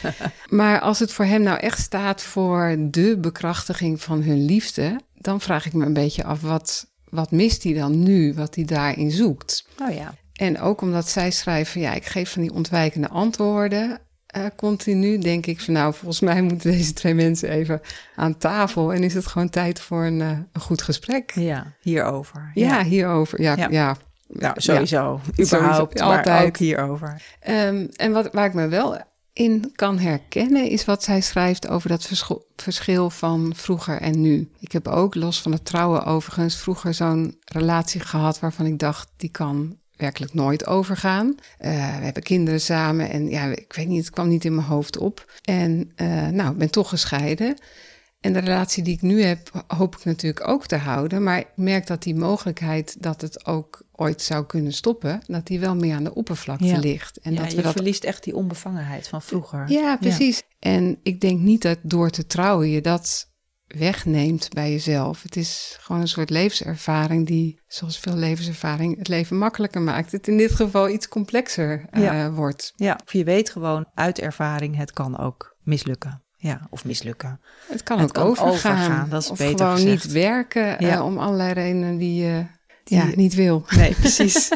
maar 0.49 0.81
als 0.81 0.99
het 0.99 1.13
voor 1.13 1.25
hem 1.25 1.43
nou 1.43 1.59
echt 1.59 1.79
staat 1.79 2.23
voor 2.23 2.77
de 2.79 3.19
bekrachtiging 3.21 4.03
van 4.03 4.23
hun 4.23 4.45
liefde, 4.45 5.01
dan 5.19 5.41
vraag 5.41 5.67
ik 5.67 5.73
me 5.73 5.85
een 5.85 5.93
beetje 5.93 6.25
af 6.25 6.41
wat, 6.41 6.87
wat 7.11 7.31
mist 7.31 7.63
hij 7.63 7.73
dan 7.73 8.03
nu, 8.03 8.35
wat 8.35 8.55
hij 8.55 8.65
daarin 8.65 9.11
zoekt? 9.11 9.69
Oh 9.83 9.95
ja. 9.95 10.15
En 10.33 10.61
ook 10.61 10.81
omdat 10.81 11.09
zij 11.09 11.31
schrijven, 11.31 11.81
ja, 11.81 11.95
ik 11.95 12.07
geef 12.07 12.33
van 12.33 12.43
die 12.43 12.53
ontwijkende 12.53 13.09
antwoorden. 13.09 13.99
Uh, 14.37 14.45
continu 14.57 15.19
denk 15.19 15.47
ik 15.47 15.61
van 15.61 15.75
nou, 15.75 15.95
volgens 15.95 16.21
mij 16.21 16.43
moeten 16.43 16.71
deze 16.71 16.93
twee 16.93 17.15
mensen 17.15 17.49
even 17.49 17.81
aan 18.15 18.39
tafel. 18.39 18.93
En 18.93 19.03
is 19.03 19.15
het 19.15 19.27
gewoon 19.27 19.49
tijd 19.49 19.81
voor 19.81 20.05
een, 20.05 20.21
uh, 20.21 20.29
een 20.53 20.61
goed 20.61 20.83
gesprek. 20.83 21.31
Ja, 21.35 21.73
hierover. 21.81 22.51
Ja, 22.55 22.67
ja 22.67 22.85
hierover. 22.85 23.41
Ja, 23.41 23.57
ja. 23.57 23.67
ja. 23.71 23.97
Nou, 24.29 24.55
sowieso. 24.57 25.21
Ja, 25.35 25.45
überhaupt, 25.45 25.99
sowieso, 25.99 26.17
altijd. 26.17 26.47
ook 26.47 26.57
hierover. 26.57 27.23
Um, 27.49 27.89
en 27.97 28.13
wat, 28.13 28.29
waar 28.33 28.47
ik 28.47 28.55
me 28.55 28.69
wel 28.69 28.99
in 29.37 29.73
kan 29.75 29.99
herkennen, 29.99 30.69
is 30.69 30.85
wat 30.85 31.03
zij 31.03 31.21
schrijft 31.21 31.69
over 31.69 31.89
dat 31.89 32.09
verschil, 32.57 33.11
van 33.11 33.53
vroeger 33.55 34.01
en 34.01 34.21
nu. 34.21 34.51
Ik 34.61 34.73
heb 34.73 34.89
ook, 34.89 35.15
los 35.15 35.43
van 35.43 35.53
het 35.53 35.65
trouwen 35.65 36.05
overigens, 36.05 36.57
vroeger 36.57 36.95
zo'n 36.95 37.39
relatie 37.45 38.01
gehad 38.01 38.41
waarvan 38.41 38.67
ik 38.67 38.79
dacht, 38.79 39.09
die 39.17 39.31
kan 39.31 39.77
werkelijk 39.97 40.35
nooit 40.35 40.67
overgaan. 40.67 41.27
Uh, 41.27 41.37
we 41.99 42.05
hebben 42.05 42.23
kinderen 42.23 42.61
samen 42.61 43.11
en 43.11 43.29
ja, 43.29 43.45
ik 43.45 43.73
weet 43.73 43.89
niet, 43.89 44.05
het 44.05 44.15
kwam 44.15 44.29
niet 44.29 44.45
in 44.45 44.55
mijn 44.55 44.67
hoofd 44.67 44.99
op. 44.99 45.33
En 45.43 45.93
uh, 45.97 46.27
nou, 46.27 46.53
ik 46.53 46.59
ben 46.59 46.71
toch 46.71 46.89
gescheiden. 46.89 47.57
En 48.21 48.33
de 48.33 48.39
relatie 48.39 48.83
die 48.83 48.95
ik 48.95 49.03
nu 49.03 49.23
heb, 49.23 49.65
hoop 49.67 49.97
ik 49.97 50.05
natuurlijk 50.05 50.49
ook 50.49 50.67
te 50.67 50.77
houden. 50.77 51.23
Maar 51.23 51.39
ik 51.39 51.49
merk 51.55 51.87
dat 51.87 52.03
die 52.03 52.15
mogelijkheid 52.15 52.97
dat 53.03 53.21
het 53.21 53.47
ook 53.47 53.83
ooit 53.97 54.23
zou 54.23 54.47
kunnen 54.47 54.73
stoppen, 54.73 55.21
dat 55.27 55.47
die 55.47 55.61
wel 55.61 55.77
meer 55.77 55.95
aan 55.95 56.05
de 56.05 56.15
oppervlakte 56.15 56.65
ja. 56.65 56.79
ligt. 56.79 57.19
En 57.19 57.33
ja, 57.33 57.39
dat 57.39 57.51
we 57.51 57.57
je 57.57 57.63
dat... 57.63 57.73
verliest 57.73 58.05
echt 58.05 58.25
die 58.25 58.37
onbevangenheid 58.37 59.09
van 59.09 59.23
vroeger. 59.23 59.71
Ja, 59.71 59.97
precies. 59.97 60.37
Ja. 60.37 60.71
En 60.71 60.99
ik 61.03 61.21
denk 61.21 61.41
niet 61.41 61.63
dat 61.63 61.79
door 61.83 62.11
te 62.11 62.27
trouwen 62.27 62.71
je 62.71 62.81
dat 62.81 63.35
wegneemt 63.67 64.49
bij 64.49 64.71
jezelf. 64.71 65.23
Het 65.23 65.37
is 65.37 65.77
gewoon 65.81 66.01
een 66.01 66.09
soort 66.09 66.31
levenservaring 66.31 67.27
die, 67.27 67.61
zoals 67.67 67.99
veel 67.99 68.17
levenservaring, 68.17 68.99
het 68.99 69.09
leven 69.09 69.39
makkelijker 69.39 69.81
maakt. 69.81 70.13
Het 70.13 70.29
in 70.29 70.37
dit 70.37 70.53
geval 70.53 70.89
iets 70.89 71.09
complexer 71.09 71.87
uh, 71.93 72.03
ja. 72.03 72.31
wordt. 72.31 72.73
Ja, 72.77 73.01
of 73.05 73.13
je 73.13 73.25
weet 73.25 73.51
gewoon 73.51 73.87
uit 73.95 74.19
ervaring, 74.19 74.77
het 74.77 74.93
kan 74.93 75.19
ook 75.19 75.57
mislukken. 75.63 76.25
Ja, 76.37 76.67
of 76.71 76.85
mislukken. 76.85 77.41
Het 77.69 77.83
kan 77.83 77.99
het 77.99 78.09
ook 78.09 78.15
kan 78.15 78.27
overgaan. 78.27 78.49
overgaan. 78.73 79.09
Dat 79.09 79.23
is 79.23 79.31
of 79.31 79.39
beter 79.39 79.59
gewoon 79.59 79.75
gezegd. 79.75 80.05
niet 80.05 80.13
werken 80.13 80.77
ja. 80.79 80.97
uh, 80.97 81.05
om 81.05 81.19
allerlei 81.19 81.53
redenen 81.53 81.97
die 81.97 82.23
je 82.23 82.47
die 82.87 82.99
ja, 82.99 83.11
niet 83.15 83.35
wil. 83.35 83.65
Nee, 83.77 83.95
precies. 83.95 84.49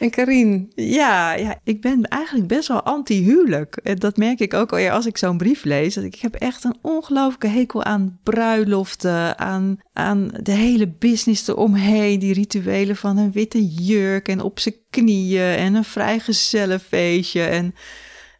En 0.00 0.10
Karin? 0.10 0.72
Ja, 0.74 1.32
ja, 1.34 1.60
ik 1.64 1.80
ben 1.80 2.02
eigenlijk 2.02 2.48
best 2.48 2.68
wel 2.68 2.82
anti-huwelijk. 2.82 3.76
En 3.76 3.96
dat 3.96 4.16
merk 4.16 4.40
ik 4.40 4.54
ook 4.54 4.70
alweer 4.70 4.90
als 4.90 5.06
ik 5.06 5.18
zo'n 5.18 5.36
brief 5.36 5.64
lees. 5.64 5.96
Ik 5.96 6.14
heb 6.14 6.34
echt 6.34 6.64
een 6.64 6.76
ongelooflijke 6.82 7.46
hekel 7.46 7.84
aan 7.84 8.18
bruiloften, 8.22 9.38
aan, 9.38 9.78
aan 9.92 10.30
de 10.42 10.52
hele 10.52 10.88
business 10.88 11.48
eromheen. 11.48 12.18
Die 12.18 12.34
rituelen 12.34 12.96
van 12.96 13.16
een 13.16 13.32
witte 13.32 13.66
jurk 13.66 14.28
en 14.28 14.40
op 14.40 14.60
zijn 14.60 14.74
knieën 14.90 15.56
en 15.56 15.74
een 15.74 15.84
vrijgezellenfeestje 15.84 17.42
en 17.42 17.74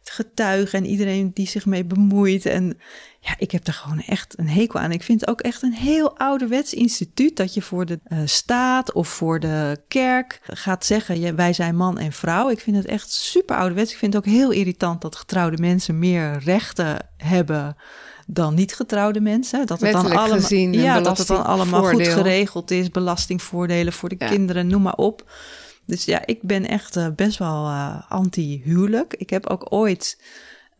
getuigen 0.03 0.79
en 0.79 0.85
iedereen 0.85 1.31
die 1.33 1.47
zich 1.47 1.65
mee 1.65 1.85
bemoeit. 1.85 2.45
En 2.45 2.77
ja, 3.23 3.35
ik 3.37 3.51
heb 3.51 3.67
er 3.67 3.73
gewoon 3.73 4.01
echt 4.01 4.39
een 4.39 4.49
hekel 4.49 4.79
aan. 4.79 4.91
Ik 4.91 5.03
vind 5.03 5.19
het 5.19 5.29
ook 5.29 5.41
echt 5.41 5.61
een 5.61 5.73
heel 5.73 6.17
ouderwets 6.17 6.73
instituut 6.73 7.35
dat 7.35 7.53
je 7.53 7.61
voor 7.61 7.85
de 7.85 7.99
uh, 8.07 8.19
staat 8.25 8.93
of 8.93 9.07
voor 9.07 9.39
de 9.39 9.83
kerk 9.87 10.41
gaat 10.43 10.85
zeggen: 10.85 11.35
wij 11.35 11.53
zijn 11.53 11.75
man 11.75 11.97
en 11.97 12.11
vrouw. 12.11 12.49
Ik 12.49 12.59
vind 12.59 12.75
het 12.75 12.85
echt 12.85 13.11
super 13.11 13.55
ouderwets. 13.55 13.91
Ik 13.91 13.97
vind 13.97 14.13
het 14.13 14.25
ook 14.25 14.31
heel 14.33 14.51
irritant 14.51 15.01
dat 15.01 15.15
getrouwde 15.15 15.57
mensen 15.57 15.99
meer 15.99 16.39
rechten 16.43 17.09
hebben 17.17 17.75
dan 18.27 18.53
niet 18.53 18.75
getrouwde 18.75 19.21
mensen. 19.21 19.65
Dat 19.65 19.81
het 19.81 19.91
dan 19.91 20.05
allemaal, 20.05 20.29
gezien, 20.29 20.73
ja, 20.73 21.01
dat 21.01 21.17
het 21.17 21.27
dan 21.27 21.45
allemaal 21.45 21.83
goed 21.83 22.07
geregeld 22.07 22.71
is, 22.71 22.89
belastingvoordelen 22.89 23.93
voor 23.93 24.09
de 24.09 24.15
ja. 24.17 24.27
kinderen, 24.27 24.67
noem 24.67 24.81
maar 24.81 24.95
op. 24.95 25.31
Dus 25.85 26.05
ja, 26.05 26.25
ik 26.25 26.41
ben 26.41 26.67
echt 26.67 26.97
uh, 26.97 27.07
best 27.15 27.37
wel 27.37 27.65
uh, 27.65 28.01
anti-huwelijk. 28.09 29.13
Ik 29.13 29.29
heb 29.29 29.47
ook 29.47 29.65
ooit 29.69 30.17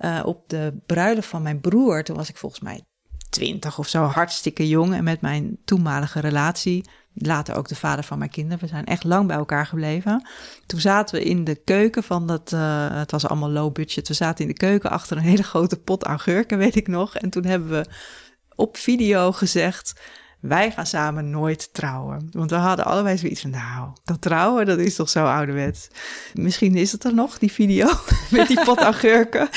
uh, 0.01 0.22
op 0.25 0.50
de 0.50 0.74
bruiloft 0.86 1.27
van 1.27 1.41
mijn 1.41 1.60
broer, 1.60 2.03
toen 2.03 2.15
was 2.15 2.29
ik 2.29 2.38
volgens 2.38 2.62
mij 2.62 2.84
twintig 3.29 3.79
of 3.79 3.88
zo, 3.88 4.03
hartstikke 4.03 4.67
jong. 4.67 4.93
En 4.93 5.03
met 5.03 5.22
mijn 5.22 5.58
toenmalige 5.65 6.20
relatie 6.20 6.84
Later 7.13 7.55
ook 7.55 7.67
de 7.67 7.75
vader 7.75 8.03
van 8.03 8.17
mijn 8.17 8.29
kinderen. 8.29 8.60
We 8.60 8.67
zijn 8.67 8.86
echt 8.86 9.03
lang 9.03 9.27
bij 9.27 9.38
elkaar 9.38 9.65
gebleven. 9.65 10.27
Toen 10.65 10.79
zaten 10.79 11.15
we 11.15 11.24
in 11.24 11.43
de 11.43 11.55
keuken 11.55 12.03
van 12.03 12.27
dat, 12.27 12.51
uh, 12.53 12.98
het 12.98 13.12
was 13.12 13.27
allemaal 13.27 13.50
low 13.50 13.74
budget. 13.74 14.08
We 14.08 14.13
zaten 14.13 14.41
in 14.41 14.51
de 14.51 14.58
keuken 14.58 14.89
achter 14.89 15.17
een 15.17 15.24
hele 15.24 15.43
grote 15.43 15.77
pot 15.77 16.03
augurken, 16.03 16.58
weet 16.58 16.75
ik 16.75 16.88
nog. 16.88 17.15
En 17.15 17.29
toen 17.29 17.46
hebben 17.46 17.70
we 17.70 17.86
op 18.55 18.77
video 18.77 19.31
gezegd, 19.31 20.01
wij 20.41 20.71
gaan 20.71 20.86
samen 20.86 21.29
nooit 21.29 21.74
trouwen. 21.74 22.29
Want 22.31 22.50
we 22.50 22.55
hadden 22.55 22.86
allebei 22.86 23.17
zoiets 23.17 23.41
van, 23.41 23.50
nou, 23.50 23.89
dat 24.03 24.21
trouwen, 24.21 24.65
dat 24.65 24.79
is 24.79 24.95
toch 24.95 25.10
zo 25.10 25.25
ouderwets. 25.25 25.88
Misschien 26.33 26.75
is 26.75 26.91
het 26.91 27.03
er 27.03 27.13
nog, 27.13 27.38
die 27.38 27.51
video 27.51 27.89
met 28.31 28.48
die 28.48 28.63
pot 28.63 28.79
augurken. 28.79 29.48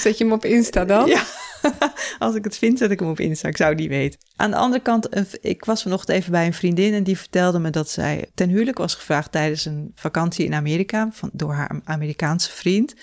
Zet 0.00 0.18
je 0.18 0.24
hem 0.24 0.32
op 0.32 0.44
Insta 0.44 0.84
dan? 0.84 1.06
Ja. 1.06 1.22
Als 2.18 2.34
ik 2.34 2.44
het 2.44 2.58
vind, 2.58 2.78
zet 2.78 2.90
ik 2.90 3.00
hem 3.00 3.08
op 3.08 3.20
Insta. 3.20 3.48
Ik 3.48 3.56
zou 3.56 3.74
niet 3.74 3.88
weten. 3.88 4.20
Aan 4.36 4.50
de 4.50 4.56
andere 4.56 4.82
kant, 4.82 5.08
ik 5.40 5.64
was 5.64 5.82
vanochtend 5.82 6.16
even 6.18 6.32
bij 6.32 6.46
een 6.46 6.54
vriendin 6.54 6.94
en 6.94 7.02
die 7.02 7.18
vertelde 7.18 7.58
me 7.58 7.70
dat 7.70 7.90
zij 7.90 8.30
ten 8.34 8.48
huwelijk 8.48 8.78
was 8.78 8.94
gevraagd 8.94 9.32
tijdens 9.32 9.64
een 9.64 9.92
vakantie 9.94 10.44
in 10.44 10.54
Amerika 10.54 11.08
van, 11.12 11.30
door 11.32 11.52
haar 11.52 11.80
Amerikaanse 11.84 12.50
vriend. 12.50 12.94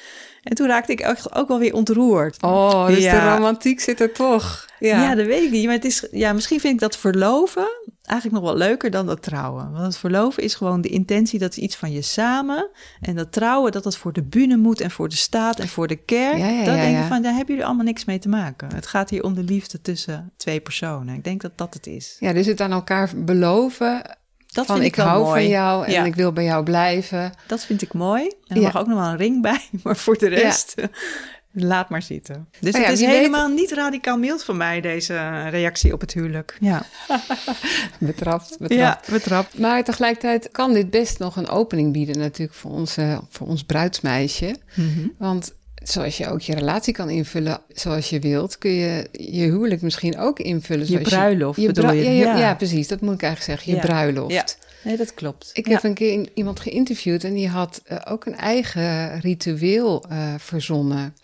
En 0.48 0.56
toen 0.56 0.68
raakte 0.68 0.92
ik 0.92 1.00
echt 1.00 1.36
ook 1.36 1.48
wel 1.48 1.60
weer 1.60 1.74
ontroerd. 1.74 2.44
Oh, 2.44 2.88
dus 2.88 3.04
de 3.04 3.36
romantiek 3.36 3.80
zit 3.80 4.00
er 4.00 4.14
toch. 4.14 4.66
Ja. 4.80 5.02
ja, 5.02 5.16
dat 5.16 5.26
weet 5.26 5.44
ik 5.44 5.52
niet. 5.52 5.66
Maar 5.66 5.74
het 5.74 5.86
is, 5.86 6.08
ja, 6.12 6.34
misschien 6.34 6.60
vind 6.60 6.74
ik 6.74 6.80
dat 6.80 6.98
verloven 6.98 7.68
eigenlijk 8.08 8.42
nog 8.42 8.52
wel 8.52 8.68
leuker 8.68 8.92
dan 8.92 9.06
dat 9.06 9.22
trouwen. 9.22 9.72
Want 9.72 9.86
het 9.86 9.98
verloven 9.98 10.44
is 10.44 10.56
gewoon 10.56 10.82
de 10.82 10.90
intentie, 10.90 11.40
dat 11.40 11.52
is 11.52 11.58
iets 11.58 11.76
van 11.76 11.92
je 11.92 12.02
samen. 12.02 12.70
En 13.02 13.16
dat 13.16 13.32
trouwen, 13.32 13.72
dat 13.72 13.84
dat 13.84 13.98
voor 13.98 14.14
de 14.14 14.24
bühne 14.24 14.58
moet 14.58 14.82
en 14.82 14.92
voor 14.92 15.10
de 15.10 15.16
staat 15.16 15.60
en 15.60 15.68
voor 15.68 15.88
de 15.88 15.96
kerk. 15.96 16.38
Ja, 16.38 16.50
ja, 16.50 16.64
dat 16.64 16.76
denk 16.76 16.98
ik 16.98 17.08
van, 17.08 17.22
daar 17.22 17.32
hebben 17.34 17.50
jullie 17.50 17.66
allemaal 17.66 17.86
niks 17.86 18.06
mee 18.06 18.20
te 18.20 18.30
maken. 18.30 18.76
Het 18.76 18.88
gaat 18.88 19.10
hier 19.10 19.24
om 19.24 19.34
de 19.34 19.44
liefde 19.44 19.82
tussen 19.82 20.32
twee 20.38 20.60
personen. 20.60 21.16
Ik 21.16 21.24
denk 21.24 21.42
dat 21.42 21.58
dat 21.58 21.74
het 21.74 21.88
is. 21.88 22.16
Ja, 22.20 22.34
dus 22.34 22.46
het 22.46 22.62
aan 22.62 22.72
elkaar 22.72 23.12
beloven 23.16 24.18
dat 24.58 24.66
van 24.66 24.76
vind 24.76 24.88
ik, 24.88 24.98
ik 24.98 25.04
hou 25.04 25.24
mooi. 25.24 25.42
van 25.42 25.50
jou 25.50 25.86
en 25.86 26.06
ik 26.06 26.16
wil 26.16 26.32
bij 26.32 26.44
jou 26.44 26.64
blijven. 26.64 27.32
Dat 27.48 27.66
vind 27.66 27.82
ik 27.82 27.94
mooi. 27.94 28.32
En 28.48 28.56
er 28.56 28.62
mag 28.62 28.78
ook 28.78 28.88
nog 28.88 29.00
wel 29.00 29.08
een 29.08 29.18
ring 29.18 29.42
bij, 29.42 29.62
maar 29.84 29.98
voor 29.98 30.18
de 30.18 30.28
rest 30.28 30.76
laat 31.52 31.90
maar 31.90 32.02
zitten. 32.02 32.48
Dus 32.60 32.76
oh 32.76 32.82
het 32.82 33.00
is 33.00 33.06
helemaal 33.06 33.48
niet 33.48 33.72
radicaal 33.72 34.18
mild 34.18 34.44
van 34.44 34.58
mij, 34.58 34.82
deze 34.82 35.48
reactie 35.50 35.94
op 35.94 36.02
het 36.02 36.14
huwelijk. 36.14 36.58
Ja. 36.60 36.86
betrapt, 38.00 38.58
betrapt. 38.60 38.74
Ja, 38.74 39.12
betrapt. 39.12 39.60
Maar 39.60 39.84
tegelijkertijd 39.84 40.52
kan 40.52 40.74
dit 40.74 40.90
best 40.90 41.20
nog 41.20 41.36
een 41.36 41.50
opening 41.50 41.94
bieden 41.94 42.18
natuurlijk 42.18 42.58
voor, 42.58 42.72
onze, 42.72 43.20
voor 43.30 43.48
ons 43.48 43.64
bruidsmeisje. 43.64 44.56
Mhm. 44.76 45.08
Want 45.18 45.56
zoals 45.90 46.18
je 46.18 46.28
ook 46.28 46.42
je 46.42 46.56
relatie 46.56 46.94
kan 46.94 47.10
invullen 47.10 47.62
zoals 47.74 48.10
je 48.10 48.20
wilt, 48.20 48.58
kun 48.58 48.72
je 48.72 49.08
je 49.12 49.44
huwelijk 49.44 49.82
misschien 49.82 50.18
ook 50.18 50.40
invullen. 50.40 50.86
Zoals 50.86 51.02
je 51.02 51.10
bruiloft 51.10 51.62
je, 51.62 51.68
bedoel 51.68 51.92
je? 51.92 52.12
Ja, 52.12 52.38
ja, 52.38 52.56
precies. 52.56 52.88
Dat 52.88 53.02
moet 53.02 53.14
ik 53.14 53.22
eigenlijk 53.22 53.60
zeggen. 53.60 53.76
Je 53.76 53.88
bruiloft. 53.88 54.34
Ja. 54.34 54.46
Nee, 54.84 54.98
dat 54.98 55.14
klopt. 55.14 55.50
Ik 55.54 55.66
heb 55.66 55.84
een 55.84 55.94
keer 55.94 56.30
iemand 56.34 56.60
geïnterviewd 56.60 57.24
en 57.24 57.34
die 57.34 57.48
had 57.48 57.82
uh, 57.92 57.98
ook 58.08 58.26
een 58.26 58.36
eigen 58.36 59.20
ritueel 59.20 60.06
uh, 60.12 60.34
verzonnen 60.38 61.16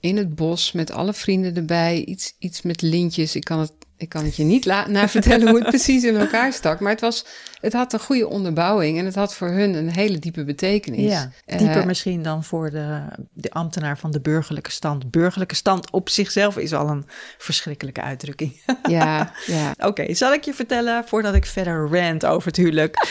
in 0.00 0.16
het 0.16 0.34
bos 0.34 0.72
met 0.72 0.90
alle 0.90 1.12
vrienden 1.12 1.56
erbij. 1.56 2.04
Iets, 2.04 2.34
iets 2.38 2.62
met 2.62 2.82
lintjes. 2.82 3.36
Ik 3.36 3.44
kan 3.44 3.58
het, 3.58 3.72
ik 3.96 4.08
kan 4.08 4.24
het 4.24 4.36
je 4.36 4.44
niet 4.44 4.64
na 4.64 5.08
vertellen 5.08 5.48
hoe 5.48 5.58
het 5.58 5.68
precies 5.76 6.04
in 6.04 6.16
elkaar 6.16 6.52
stak. 6.52 6.80
Maar 6.80 6.90
het, 6.90 7.00
was, 7.00 7.26
het 7.60 7.72
had 7.72 7.92
een 7.92 8.00
goede 8.00 8.28
onderbouwing 8.28 8.98
en 8.98 9.04
het 9.04 9.14
had 9.14 9.34
voor 9.34 9.48
hun 9.48 9.74
een 9.74 9.90
hele 9.90 10.18
diepe 10.18 10.44
betekenis. 10.44 11.12
Ja, 11.12 11.30
dieper 11.46 11.80
uh, 11.80 11.84
misschien 11.84 12.22
dan 12.22 12.44
voor 12.44 12.70
de, 12.70 13.02
de 13.32 13.50
ambtenaar 13.50 13.98
van 13.98 14.10
de 14.10 14.20
burgerlijke 14.20 14.70
stand. 14.70 15.10
Burgerlijke 15.10 15.54
stand 15.54 15.90
op 15.90 16.08
zichzelf 16.08 16.56
is 16.56 16.72
al 16.72 16.88
een 16.88 17.04
verschrikkelijke 17.38 18.02
uitdrukking. 18.02 18.52
Ja, 18.88 19.32
ja. 19.46 19.74
Oké, 19.88 20.14
zal 20.14 20.32
ik 20.32 20.44
je 20.44 20.54
vertellen 20.54 21.04
voordat 21.08 21.34
ik 21.34 21.46
verder 21.46 21.88
rant 21.88 22.26
over 22.26 22.46
het 22.46 22.56
huwelijk. 22.56 23.06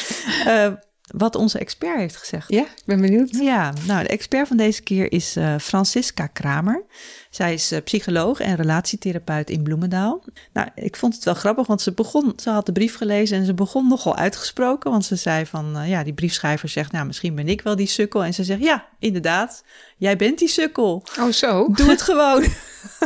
Uh, 0.48 0.68
wat 1.14 1.36
onze 1.36 1.60
expert 1.60 1.98
heeft 1.98 2.16
gezegd. 2.16 2.50
Ja, 2.50 2.62
ik 2.62 2.84
ben 2.86 3.02
benieuwd. 3.02 3.30
Ja, 3.30 3.74
nou, 3.86 4.04
de 4.04 4.10
expert 4.10 4.48
van 4.48 4.58
deze 4.58 4.82
keer 4.82 5.12
is 5.12 5.38
uh, 5.38 5.56
Francisca 5.58 6.28
Kramer. 6.28 6.84
Zij 7.30 7.54
is 7.54 7.72
uh, 7.72 7.80
psycholoog 7.84 8.40
en 8.40 8.56
relatietherapeut 8.56 9.50
in 9.50 9.64
Bloemendaal. 9.64 10.24
Nou, 10.54 10.68
ik 10.76 10.96
vond 10.96 11.16
het 11.16 11.24
wel 11.24 11.34
grappig, 11.34 11.68
want 11.68 11.82
ze 11.82 11.92
begon, 11.92 12.34
ze 12.36 12.50
had 12.50 12.66
de 12.66 12.72
brief 12.72 12.96
gelezen 12.96 13.38
en 13.38 13.46
ze 13.46 13.54
begon 13.54 13.88
nogal 13.88 14.16
uitgesproken. 14.16 14.92
Want 14.92 15.06
ze 15.06 15.16
zei 15.16 15.46
van, 15.46 15.78
uh, 15.78 15.90
ja, 15.90 16.04
die 16.04 16.14
briefschrijver 16.14 16.70
zegt, 16.70 16.92
nou, 16.92 17.06
misschien 17.06 17.36
ben 17.36 17.48
ik 17.48 17.62
wel 17.62 17.76
die 17.76 17.88
sukkel. 17.88 18.24
En 18.24 18.34
ze 18.34 18.44
zegt, 18.44 18.62
ja, 18.62 18.88
inderdaad, 19.00 19.64
jij 19.98 20.16
bent 20.16 20.40
die 20.40 20.48
sukkel. 20.48 21.04
Oh, 21.20 21.32
zo? 21.32 21.70
Doe 21.72 21.90
het 21.90 22.02
gewoon. 22.02 22.46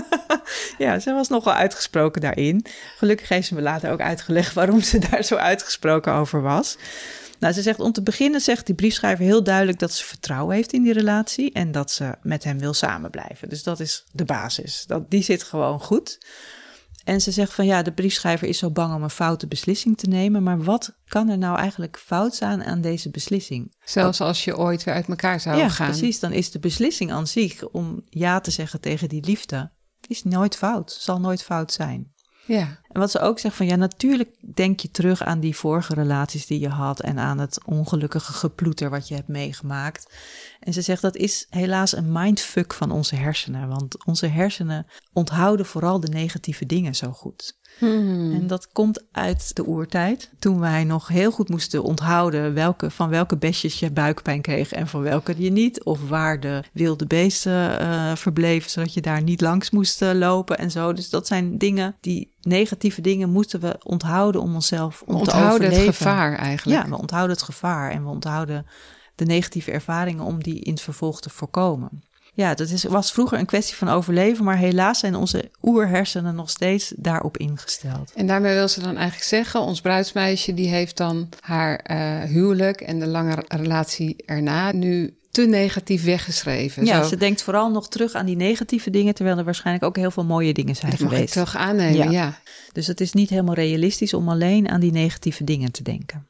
ja, 0.78 1.00
ze 1.00 1.14
was 1.14 1.28
nogal 1.28 1.54
uitgesproken 1.54 2.22
daarin. 2.22 2.66
Gelukkig 2.98 3.30
heeft 3.30 3.48
ze 3.48 3.54
me 3.54 3.62
later 3.62 3.92
ook 3.92 4.02
uitgelegd 4.02 4.54
waarom 4.54 4.82
ze 4.82 5.00
daar 5.10 5.24
zo 5.24 5.36
uitgesproken 5.36 6.14
over 6.14 6.42
was. 6.42 6.78
Nou, 7.40 7.54
ze 7.54 7.62
zegt 7.62 7.80
om 7.80 7.92
te 7.92 8.04
beginnen, 8.04 8.42
zegt 8.42 8.66
die 8.66 8.76
briefschrijver 8.76 9.26
heel 9.26 9.44
duidelijk 9.44 9.80
dat 9.80 9.92
ze 9.92 10.04
vertrouwen 10.04 10.56
heeft 10.56 10.74
in 10.74 10.84
die 10.84 10.94
relatie 10.94 11.52
en 11.52 11.72
dat 11.72 11.92
ze 11.92 12.16
met 12.22 12.44
hem 12.44 12.60
wil 12.60 12.74
samenblijven. 12.74 13.50
Dus 13.50 13.64
dat 13.64 13.80
is 13.80 14.06
de 14.12 14.26
basis. 14.26 14.84
Dat, 14.88 15.10
die 15.10 15.24
zit 15.24 15.44
gewoon 15.44 15.80
goed. 15.80 16.18
En 17.04 17.22
ze 17.22 17.32
zegt 17.32 17.54
van 17.54 17.66
ja, 17.66 17.82
de 17.82 17.92
briefschrijver 17.92 18.48
is 18.48 18.58
zo 18.58 18.72
bang 18.72 18.96
om 18.96 19.04
een 19.04 19.10
foute 19.10 19.48
beslissing 19.48 19.98
te 19.98 20.08
nemen. 20.08 20.44
Maar 20.44 20.64
wat 20.64 20.98
kan 21.06 21.30
er 21.30 21.38
nou 21.38 21.58
eigenlijk 21.58 21.98
fout 22.06 22.36
zijn 22.36 22.64
aan 22.64 22.82
deze 22.82 23.10
beslissing? 23.10 23.76
Zelfs 23.84 24.22
als 24.22 24.44
je 24.44 24.58
ooit 24.58 24.84
weer 24.84 24.94
uit 24.94 25.08
elkaar 25.08 25.40
zou 25.40 25.58
ja, 25.58 25.70
gaan. 25.70 25.90
Precies, 25.90 26.20
dan 26.20 26.32
is 26.32 26.52
de 26.52 26.60
beslissing 26.60 27.12
aan 27.12 27.28
zich 27.28 27.68
om 27.68 28.02
ja 28.10 28.40
te 28.40 28.52
zeggen 28.52 28.82
tegen 28.82 29.10
die 29.10 29.26
liefde, 29.26 29.72
is 30.08 30.24
nooit 30.24 30.56
fout, 30.56 30.92
zal 31.00 31.20
nooit 31.20 31.44
fout 31.44 31.74
zijn. 31.74 32.14
Ja. 32.46 32.80
En 32.92 33.00
wat 33.00 33.12
ze 33.12 33.20
ook 33.20 33.40
zegt 33.40 33.56
van 33.56 33.66
ja, 33.66 33.76
natuurlijk 33.76 34.30
denk 34.54 34.80
je 34.80 34.92
terug 34.92 35.24
aan 35.24 35.40
die 35.40 35.56
vorige 35.56 35.94
relaties 35.94 36.46
die 36.46 36.60
je 36.60 36.70
had 36.70 37.00
en 37.00 37.20
aan 37.20 37.40
het 37.40 37.64
ongelukkige 37.66 38.34
geploeter 38.34 38.90
wat 38.90 39.08
je 39.08 39.16
hebt 39.16 39.28
meegemaakt. 39.28 40.14
En 40.60 40.74
ze 40.74 40.82
zegt 40.82 41.02
dat 41.02 41.16
is 41.16 41.48
helaas 41.50 41.96
een 41.96 42.12
mindfuck 42.12 42.74
van 42.74 42.92
onze 42.92 43.16
hersenen, 43.16 43.68
want 43.68 44.06
onze 44.06 44.28
hersenen 44.28 44.86
onthouden 45.14 45.66
vooral 45.66 46.00
de 46.00 46.08
negatieve 46.08 46.66
dingen 46.66 46.96
zo 46.96 47.12
goed. 47.12 47.58
Hmm. 47.80 48.34
En 48.34 48.48
dat 48.48 48.72
komt 48.72 49.04
uit 49.12 49.56
de 49.56 49.68
oertijd, 49.68 50.30
toen 50.40 50.60
wij 50.60 50.84
nog 50.84 51.08
heel 51.08 51.32
goed 51.32 51.50
moesten 51.50 51.84
onthouden 51.84 52.54
welke, 52.54 52.92
van 52.92 53.10
welke 53.10 53.38
besjes 53.38 53.80
je 53.80 53.92
buikpijn 53.92 54.42
kreeg 54.42 54.72
en 54.72 54.88
van 54.88 55.02
welke 55.02 55.36
je 55.38 55.52
niet. 55.52 55.84
Of 55.84 56.10
waar 56.10 56.40
de 56.40 56.64
wilde 56.74 57.06
beesten 57.06 57.82
uh, 57.82 58.16
verbleven, 58.16 58.70
zodat 58.70 58.94
je 58.94 59.02
daar 59.02 59.22
niet 59.22 59.42
langs 59.42 59.70
moest 59.70 60.02
uh, 60.02 60.12
lopen 60.14 60.58
en 60.58 60.72
zo. 60.72 60.94
Dus 60.94 61.10
dat 61.10 61.28
zijn 61.28 61.58
dingen, 61.58 61.96
die 62.02 62.36
negatieve 62.48 63.02
dingen 63.02 63.30
moeten 63.30 63.60
we 63.60 63.76
onthouden 63.84 64.42
om 64.42 64.56
onszelf 64.56 65.04
om 65.06 65.24
te 65.24 65.34
overleven. 65.34 65.86
het 65.86 65.96
gevaar 65.96 66.38
eigenlijk. 66.38 66.84
Ja, 66.84 66.90
we 66.90 66.98
onthouden 66.98 67.36
het 67.36 67.46
gevaar 67.46 67.92
en 67.92 68.04
we 68.04 68.10
onthouden 68.10 68.66
de 69.16 69.26
negatieve 69.26 69.72
ervaringen 69.72 70.24
om 70.24 70.44
die 70.44 70.60
in 70.60 70.72
het 70.72 70.82
vervolg 70.82 71.22
te 71.22 71.30
voorkomen 71.30 72.04
ja, 72.38 72.54
dat 72.54 72.70
is, 72.70 72.84
was 72.84 73.12
vroeger 73.12 73.40
een 73.40 73.46
kwestie 73.46 73.76
van 73.76 73.90
overleven, 73.90 74.44
maar 74.44 74.58
helaas 74.58 75.00
zijn 75.00 75.16
onze 75.16 75.52
oerhersenen 75.62 76.36
nog 76.36 76.50
steeds 76.50 76.94
daarop 76.96 77.38
ingesteld. 77.38 78.12
En 78.16 78.28
daarmee 78.28 78.54
wil 78.54 78.68
ze 78.68 78.80
dan 78.80 78.96
eigenlijk 78.96 79.28
zeggen, 79.28 79.60
ons 79.60 79.82
bruidsmeisje 79.82 80.54
die 80.54 80.70
heeft 80.70 80.98
dan 80.98 81.30
haar 81.40 81.86
uh, 81.92 82.24
huwelijk 82.30 82.82
en 82.82 83.00
de 83.00 83.08
lange 83.08 83.44
relatie 83.48 84.24
erna 84.26 84.72
nu 84.72 85.18
te 85.38 85.46
negatief 85.46 86.04
weggeschreven. 86.04 86.86
Ja, 86.86 87.04
ze 87.04 87.18
denkt 87.18 87.44
vooral 87.44 87.72
nog 87.72 87.90
terug 87.90 88.14
aan 88.14 88.26
die 88.26 88.36
negatieve 88.36 88.90
dingen, 88.90 89.14
terwijl 89.14 89.38
er 89.38 89.44
waarschijnlijk 89.44 89.86
ook 89.86 89.96
heel 89.96 90.12
veel 90.12 90.26
mooie 90.26 90.54
dingen 90.54 90.76
zijn 90.76 90.92
dat 90.92 91.00
geweest. 91.00 91.34
Dat 91.34 91.44
mag 91.44 91.54
toch 91.54 91.62
aannemen, 91.62 92.12
ja. 92.12 92.12
ja. 92.12 92.40
Dus 92.72 92.88
het 92.88 93.02
is 93.02 93.14
niet 93.14 93.30
helemaal 93.30 93.54
realistisch 93.54 94.14
om 94.14 94.30
alleen 94.30 94.70
aan 94.70 94.80
die 94.80 94.92
negatieve 94.92 95.44
dingen 95.44 95.72
te 95.72 95.84
denken. 95.84 96.26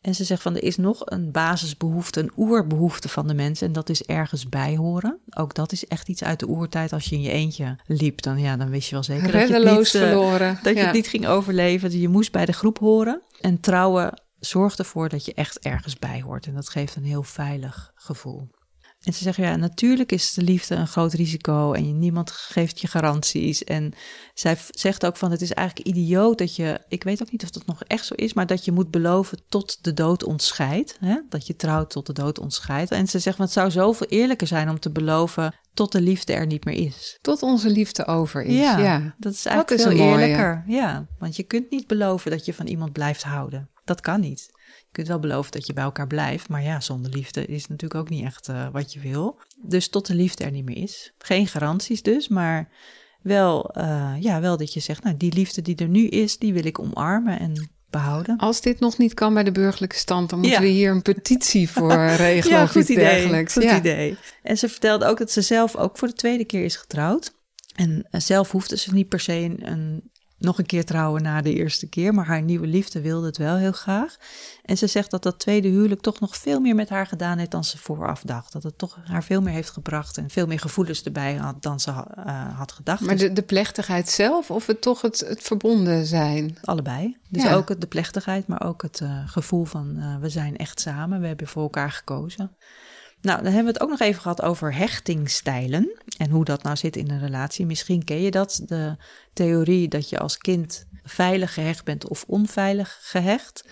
En 0.00 0.14
ze 0.14 0.24
zegt 0.24 0.42
van 0.42 0.56
er 0.56 0.62
is 0.62 0.76
nog 0.76 1.02
een 1.04 1.30
basisbehoefte, 1.30 2.20
een 2.20 2.32
oerbehoefte 2.36 3.08
van 3.08 3.26
de 3.26 3.34
mensen. 3.34 3.66
En 3.66 3.72
dat 3.72 3.88
is 3.88 4.02
ergens 4.02 4.48
bij 4.48 4.76
horen. 4.76 5.18
Ook 5.30 5.54
dat 5.54 5.72
is 5.72 5.86
echt 5.86 6.08
iets 6.08 6.24
uit 6.24 6.40
de 6.40 6.48
oertijd. 6.48 6.92
Als 6.92 7.04
je 7.04 7.14
in 7.14 7.22
je 7.22 7.30
eentje 7.30 7.78
liep, 7.86 8.22
dan, 8.22 8.38
ja, 8.38 8.56
dan 8.56 8.70
wist 8.70 8.88
je 8.88 8.94
wel 8.94 9.04
zeker 9.04 9.32
dat 9.32 9.48
je, 9.48 9.54
het 9.54 9.78
niet, 9.78 9.88
verloren. 9.88 10.58
dat 10.62 10.74
je 10.74 10.80
het 10.80 10.92
niet 10.92 11.08
ging 11.08 11.26
overleven. 11.26 12.00
Je 12.00 12.08
moest 12.08 12.32
bij 12.32 12.44
de 12.44 12.52
groep 12.52 12.78
horen. 12.78 13.22
En 13.40 13.60
trouwen 13.60 14.22
zorgt 14.44 14.78
ervoor 14.78 15.08
dat 15.08 15.24
je 15.24 15.34
echt 15.34 15.58
ergens 15.58 15.98
bij 15.98 16.22
hoort. 16.22 16.46
En 16.46 16.54
dat 16.54 16.68
geeft 16.68 16.96
een 16.96 17.04
heel 17.04 17.22
veilig 17.22 17.92
gevoel. 17.94 18.48
En 19.04 19.12
ze 19.12 19.22
zeggen, 19.22 19.44
ja, 19.44 19.56
natuurlijk 19.56 20.12
is 20.12 20.32
de 20.32 20.42
liefde 20.42 20.74
een 20.74 20.86
groot 20.86 21.12
risico 21.12 21.72
en 21.72 21.98
niemand 21.98 22.30
geeft 22.30 22.80
je 22.80 22.86
garanties. 22.86 23.64
En 23.64 23.92
zij 24.34 24.58
zegt 24.70 25.06
ook 25.06 25.16
van, 25.16 25.30
het 25.30 25.42
is 25.42 25.52
eigenlijk 25.52 25.88
idioot 25.88 26.38
dat 26.38 26.56
je, 26.56 26.80
ik 26.88 27.02
weet 27.02 27.22
ook 27.22 27.30
niet 27.30 27.42
of 27.42 27.50
dat 27.50 27.66
nog 27.66 27.82
echt 27.82 28.06
zo 28.06 28.14
is, 28.14 28.32
maar 28.32 28.46
dat 28.46 28.64
je 28.64 28.72
moet 28.72 28.90
beloven 28.90 29.38
tot 29.48 29.84
de 29.84 29.94
dood 29.94 30.24
ontscheidt. 30.24 30.98
Dat 31.28 31.46
je 31.46 31.56
trouwt 31.56 31.90
tot 31.90 32.06
de 32.06 32.12
dood 32.12 32.38
ontscheidt. 32.38 32.90
En 32.90 33.06
ze 33.06 33.18
zegt, 33.18 33.36
van, 33.36 33.44
het 33.44 33.54
zou 33.54 33.70
zoveel 33.70 34.06
eerlijker 34.06 34.46
zijn 34.46 34.68
om 34.68 34.80
te 34.80 34.90
beloven 34.90 35.54
tot 35.74 35.92
de 35.92 36.00
liefde 36.00 36.32
er 36.32 36.46
niet 36.46 36.64
meer 36.64 36.86
is. 36.86 37.18
Tot 37.20 37.42
onze 37.42 37.70
liefde 37.70 38.06
over 38.06 38.42
is, 38.42 38.56
ja. 38.56 39.14
Dat 39.18 39.32
is 39.32 39.46
eigenlijk 39.46 39.82
dat 39.82 39.92
is 39.92 39.98
veel 39.98 40.08
eerlijker. 40.08 40.64
Ja, 40.66 41.06
want 41.18 41.36
je 41.36 41.42
kunt 41.42 41.70
niet 41.70 41.86
beloven 41.86 42.30
dat 42.30 42.44
je 42.44 42.54
van 42.54 42.66
iemand 42.66 42.92
blijft 42.92 43.22
houden. 43.22 43.68
Dat 43.84 44.00
kan 44.00 44.20
niet 44.20 44.52
kunt 44.94 45.08
wel 45.08 45.18
beloven 45.18 45.52
dat 45.52 45.66
je 45.66 45.72
bij 45.72 45.84
elkaar 45.84 46.06
blijft. 46.06 46.48
Maar 46.48 46.62
ja, 46.62 46.80
zonder 46.80 47.10
liefde 47.10 47.46
is 47.46 47.66
natuurlijk 47.66 48.00
ook 48.00 48.08
niet 48.08 48.24
echt 48.24 48.48
uh, 48.48 48.66
wat 48.72 48.92
je 48.92 49.00
wil. 49.00 49.40
Dus 49.62 49.88
tot 49.88 50.06
de 50.06 50.14
liefde 50.14 50.44
er 50.44 50.50
niet 50.50 50.64
meer 50.64 50.76
is. 50.76 51.12
Geen 51.18 51.46
garanties 51.46 52.02
dus, 52.02 52.28
maar 52.28 52.68
wel, 53.22 53.70
uh, 53.78 54.14
ja, 54.20 54.40
wel 54.40 54.56
dat 54.56 54.72
je 54.72 54.80
zegt, 54.80 55.02
nou, 55.04 55.16
die 55.16 55.32
liefde 55.32 55.62
die 55.62 55.76
er 55.76 55.88
nu 55.88 56.06
is, 56.06 56.38
die 56.38 56.52
wil 56.52 56.64
ik 56.64 56.78
omarmen. 56.78 57.38
En 57.38 57.68
behouden. 57.90 58.36
Als 58.38 58.60
dit 58.60 58.80
nog 58.80 58.98
niet 58.98 59.14
kan 59.14 59.34
bij 59.34 59.42
de 59.44 59.52
burgerlijke 59.52 59.96
stand, 59.96 60.30
dan 60.30 60.38
moeten 60.38 60.58
Ja. 60.60 60.64
we 60.66 60.72
hier 60.72 60.90
een 60.90 61.02
petitie 61.02 61.70
voor 61.70 61.92
regelen 62.26 62.56
ja, 62.56 62.62
of 62.62 62.70
goed 62.70 62.80
iets 62.80 62.90
idee. 62.90 63.04
dergelijks. 63.04 63.52
Goed 63.52 63.62
ja. 63.62 63.76
idee. 63.76 64.16
En 64.42 64.58
ze 64.58 64.68
vertelde 64.68 65.04
ook 65.06 65.18
dat 65.18 65.30
ze 65.30 65.40
zelf 65.42 65.76
ook 65.76 65.98
voor 65.98 66.08
de 66.08 66.14
tweede 66.14 66.44
keer 66.44 66.64
is 66.64 66.76
getrouwd. 66.76 67.32
En 67.74 68.06
eh, 68.10 68.20
zelf 68.20 68.50
hoefde 68.50 68.76
ze 68.76 68.94
niet 68.94 69.08
per 69.08 69.20
se 69.20 69.32
een, 69.32 69.70
een- 69.70 70.10
nog 70.38 70.58
een 70.58 70.66
keer 70.66 70.84
trouwen 70.84 71.22
na 71.22 71.40
de 71.42 71.54
eerste 71.54 71.88
keer, 71.88 72.14
maar 72.14 72.26
haar 72.26 72.42
nieuwe 72.42 72.66
liefde 72.66 73.00
wilde 73.00 73.26
het 73.26 73.36
wel 73.36 73.56
heel 73.56 73.72
graag. 73.72 74.16
En 74.64 74.76
ze 74.78 74.86
zegt 74.86 75.10
dat 75.10 75.22
dat 75.22 75.38
tweede 75.38 75.68
huwelijk 75.68 76.00
toch 76.00 76.20
nog 76.20 76.36
veel 76.36 76.60
meer 76.60 76.74
met 76.74 76.88
haar 76.88 77.06
gedaan 77.06 77.38
heeft 77.38 77.50
dan 77.50 77.64
ze 77.64 77.78
vooraf 77.78 78.22
dacht. 78.22 78.52
Dat 78.52 78.62
het 78.62 78.78
toch 78.78 78.98
haar 79.04 79.24
veel 79.24 79.40
meer 79.42 79.52
heeft 79.52 79.70
gebracht 79.70 80.18
en 80.18 80.30
veel 80.30 80.46
meer 80.46 80.58
gevoelens 80.60 81.02
erbij 81.02 81.34
had 81.34 81.62
dan 81.62 81.80
ze 81.80 81.90
eh, 81.90 82.58
had 82.58 82.72
gedacht. 82.72 83.00
Maar 83.00 83.16
Dus 83.16 83.26
de, 83.28 83.32
de 83.32 83.42
plechtigheid 83.42 84.08
zelf 84.08 84.50
of 84.50 84.66
het 84.66 84.80
toch 84.80 85.00
het, 85.00 85.20
het 85.28 85.42
verbonden 85.42 86.06
zijn? 86.06 86.56
allebei. 86.64 87.16
Dus 87.28 87.42
Ja. 87.42 87.54
ook 87.54 87.68
het- 87.68 87.80
de 87.80 87.86
plechtigheid, 87.86 88.46
maar 88.46 88.62
ook 88.66 88.82
het 88.82 89.00
eh, 89.00 89.28
gevoel 89.28 89.64
van 89.64 89.96
eh, 89.98 90.16
we 90.20 90.28
zijn 90.28 90.56
echt 90.56 90.80
samen, 90.80 91.20
we 91.20 91.26
hebben 91.26 91.48
voor 91.48 91.62
elkaar 91.62 91.90
gekozen. 91.92 92.56
Nou, 93.24 93.42
dan 93.42 93.52
hebben 93.52 93.64
we 93.64 93.72
het 93.72 93.80
ook 93.80 93.90
nog 93.90 94.00
even 94.00 94.20
gehad 94.22 94.42
over 94.42 94.74
hechtingstijlen 94.74 95.92
en 96.18 96.30
hoe 96.30 96.44
dat 96.44 96.62
nou 96.62 96.76
zit 96.76 96.96
in 96.96 97.10
een 97.10 97.20
relatie. 97.20 97.66
Misschien 97.66 98.04
ken 98.04 98.20
je 98.20 98.30
dat, 98.30 98.62
de 98.66 98.96
theorie 99.32 99.88
dat 99.88 100.08
je 100.08 100.18
als 100.18 100.38
kind 100.38 100.86
veilig 101.04 101.54
gehecht 101.54 101.84
bent 101.84 102.08
of 102.08 102.24
onveilig 102.26 102.98
gehecht. 103.00 103.64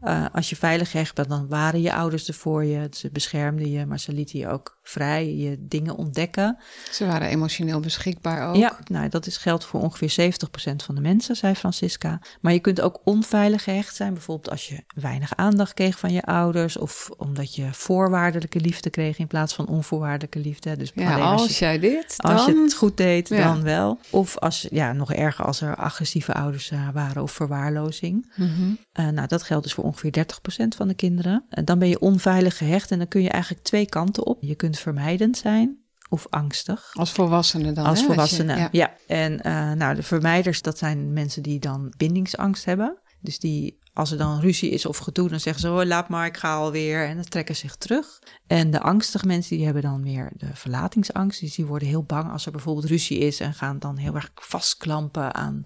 Eh, 0.00 0.26
als 0.32 0.50
je 0.50 0.56
veilig 0.56 0.90
gehecht 0.90 1.14
bent, 1.14 1.28
dan 1.28 1.48
waren 1.48 1.80
je 1.80 1.94
ouders 1.94 2.28
er 2.28 2.34
voor 2.34 2.64
je. 2.64 2.86
Ze 2.90 3.10
beschermden 3.10 3.70
je, 3.70 3.86
maar 3.86 4.00
ze 4.00 4.12
lieten 4.12 4.38
je 4.38 4.48
ook 4.48 4.78
vrij 4.82 5.34
je 5.34 5.56
dingen 5.60 5.96
ontdekken. 5.96 6.58
Ze 6.90 7.06
waren 7.06 7.28
emotioneel 7.28 7.80
beschikbaar 7.80 8.48
ook. 8.48 8.56
Ja, 8.56 8.78
nou, 8.86 9.08
dat 9.08 9.26
is, 9.26 9.36
geldt 9.36 9.64
voor 9.64 9.80
ongeveer 9.80 10.32
70% 10.72 10.84
van 10.84 10.94
de 10.94 11.00
mensen, 11.00 11.36
zei 11.36 11.54
Francisca. 11.54 12.20
Maar 12.40 12.52
je 12.52 12.58
kunt 12.58 12.80
ook 12.80 13.00
onveilig 13.04 13.64
gehecht 13.64 13.96
zijn. 13.96 14.12
Bijvoorbeeld 14.12 14.50
als 14.50 14.68
je 14.68 14.84
weinig 14.94 15.36
aandacht 15.36 15.74
kreeg 15.74 15.98
van 15.98 16.12
je 16.12 16.22
ouders. 16.22 16.76
Of 16.76 17.10
omdat 17.16 17.54
je 17.54 17.68
voorwaardelijke 17.72 18.60
liefde 18.60 18.90
kreeg 18.90 19.18
in 19.18 19.26
plaats 19.26 19.54
van 19.54 19.66
onvoorwaardelijke 19.68 20.38
liefde. 20.38 20.76
Dus 20.76 20.92
Ja, 20.94 21.18
als, 21.18 21.40
als 21.42 21.58
je, 21.58 21.64
jij 21.64 21.78
dit, 21.78 22.14
dan... 22.16 22.32
als 22.32 22.44
je 22.46 22.60
het 22.62 22.74
goed 22.74 22.96
deed, 22.96 23.28
Ja. 23.28 23.42
dan 23.52 23.62
wel. 23.62 23.98
Of 24.10 24.38
als, 24.38 24.66
ja, 24.70 24.92
nog 24.92 25.12
erger 25.12 25.44
als 25.44 25.60
er 25.60 25.76
agressieve 25.76 26.32
ouders 26.34 26.70
eh, 26.70 26.88
waren 26.92 27.22
of 27.22 27.32
verwaarlozing. 27.32 28.32
Mhm. 28.36 28.50
Eh, 28.92 29.08
nou, 29.08 29.28
dat 29.28 29.42
geldt 29.42 29.64
dus 29.64 29.74
voor 29.74 29.84
ongeveer 29.84 30.10
30% 30.10 30.76
van 30.76 30.88
de 30.88 30.94
kinderen. 30.94 31.44
En 31.50 31.64
dan 31.64 31.78
ben 31.78 31.88
je 31.88 32.00
onveilig 32.00 32.56
gehecht 32.56 32.90
en 32.90 32.98
dan 32.98 33.08
kun 33.08 33.22
je 33.22 33.28
eigenlijk 33.30 33.64
twee 33.64 33.86
kanten 33.86 34.26
op. 34.26 34.38
Je 34.40 34.54
kunt 34.54 34.71
vermijdend 34.78 35.36
zijn 35.36 35.80
of 36.08 36.26
angstig. 36.30 36.90
Als 36.92 37.12
volwassene 37.12 37.72
dan. 37.72 37.84
Als 37.84 38.00
hè? 38.00 38.06
volwassene, 38.06 38.56
je- 38.56 38.68
ja. 38.72 38.94
En 39.06 39.40
eh, 39.40 39.72
nou, 39.72 39.94
de 39.94 40.02
vermijders, 40.02 40.62
dat 40.62 40.78
zijn 40.78 41.12
mensen 41.12 41.42
die 41.42 41.58
dan 41.58 41.94
bindingsangst 41.96 42.64
hebben. 42.64 43.00
Dus 43.20 43.38
die, 43.38 43.78
als 43.92 44.10
er 44.10 44.18
dan 44.18 44.40
ruzie 44.40 44.70
is 44.70 44.86
of 44.86 44.96
gedoe, 44.98 45.28
dan 45.28 45.40
zeggen 45.40 45.62
ze, 45.62 45.70
oh, 45.70 45.84
laat 45.84 46.08
maar, 46.08 46.26
ik 46.26 46.36
ga 46.36 46.54
alweer. 46.54 47.06
En 47.06 47.14
dan 47.14 47.24
trekken 47.24 47.56
zich 47.56 47.76
terug. 47.76 48.18
En 48.46 48.70
de 48.70 48.80
angstige 48.80 49.26
mensen, 49.26 49.56
die 49.56 49.64
hebben 49.64 49.82
dan 49.82 50.02
weer 50.02 50.32
de 50.36 50.50
verlatingsangst. 50.54 51.40
Dus 51.40 51.54
die 51.54 51.66
worden 51.66 51.88
heel 51.88 52.04
bang 52.04 52.30
als 52.32 52.46
er 52.46 52.52
bijvoorbeeld 52.52 52.86
ruzie 52.86 53.18
is 53.18 53.40
en 53.40 53.54
gaan 53.54 53.78
dan 53.78 53.96
heel 53.96 54.14
erg 54.14 54.30
vastklampen 54.34 55.34
aan 55.34 55.62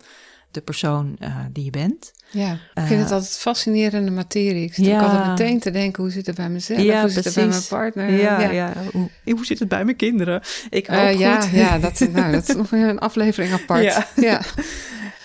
de 0.56 0.62
persoon 0.62 1.16
eh, 1.18 1.36
die 1.52 1.64
je 1.64 1.70
bent. 1.70 2.12
Ja, 2.30 2.52
ik 2.52 2.58
Eh, 2.74 2.86
vind 2.86 3.00
het 3.02 3.10
altijd 3.12 3.32
fascinerende 3.38 4.10
materie. 4.10 4.64
Ik 4.64 4.74
zit 4.74 4.84
ja. 4.86 4.96
ook 4.96 5.02
altijd 5.08 5.26
meteen 5.26 5.60
te 5.60 5.70
denken, 5.70 6.02
hoe 6.02 6.12
zit 6.12 6.26
het 6.26 6.36
bij 6.36 6.48
mezelf? 6.48 6.80
Ja, 6.82 7.00
hoe 7.00 7.10
zit 7.10 7.24
het 7.24 7.34
bij 7.34 7.46
mijn 7.46 7.62
partner? 7.68 8.10
ja, 8.10 8.40
ja. 8.50 8.72
Hoe, 8.92 9.10
hoe 9.24 9.46
zit 9.46 9.58
het 9.58 9.68
bij 9.68 9.84
mijn 9.84 9.96
kinderen? 9.96 10.40
Ik 10.70 10.86
Eh, 10.88 10.98
hoop 11.08 11.18
ja, 11.18 11.40
goed. 11.40 11.50
ja, 11.50 11.78
dat, 11.86 11.98
nou, 12.12 12.32
dat 12.32 12.48
is 12.48 12.54
een 12.70 12.98
aflevering 12.98 13.52
apart. 13.52 13.82
Ja. 13.84 14.06
ja. 14.16 14.40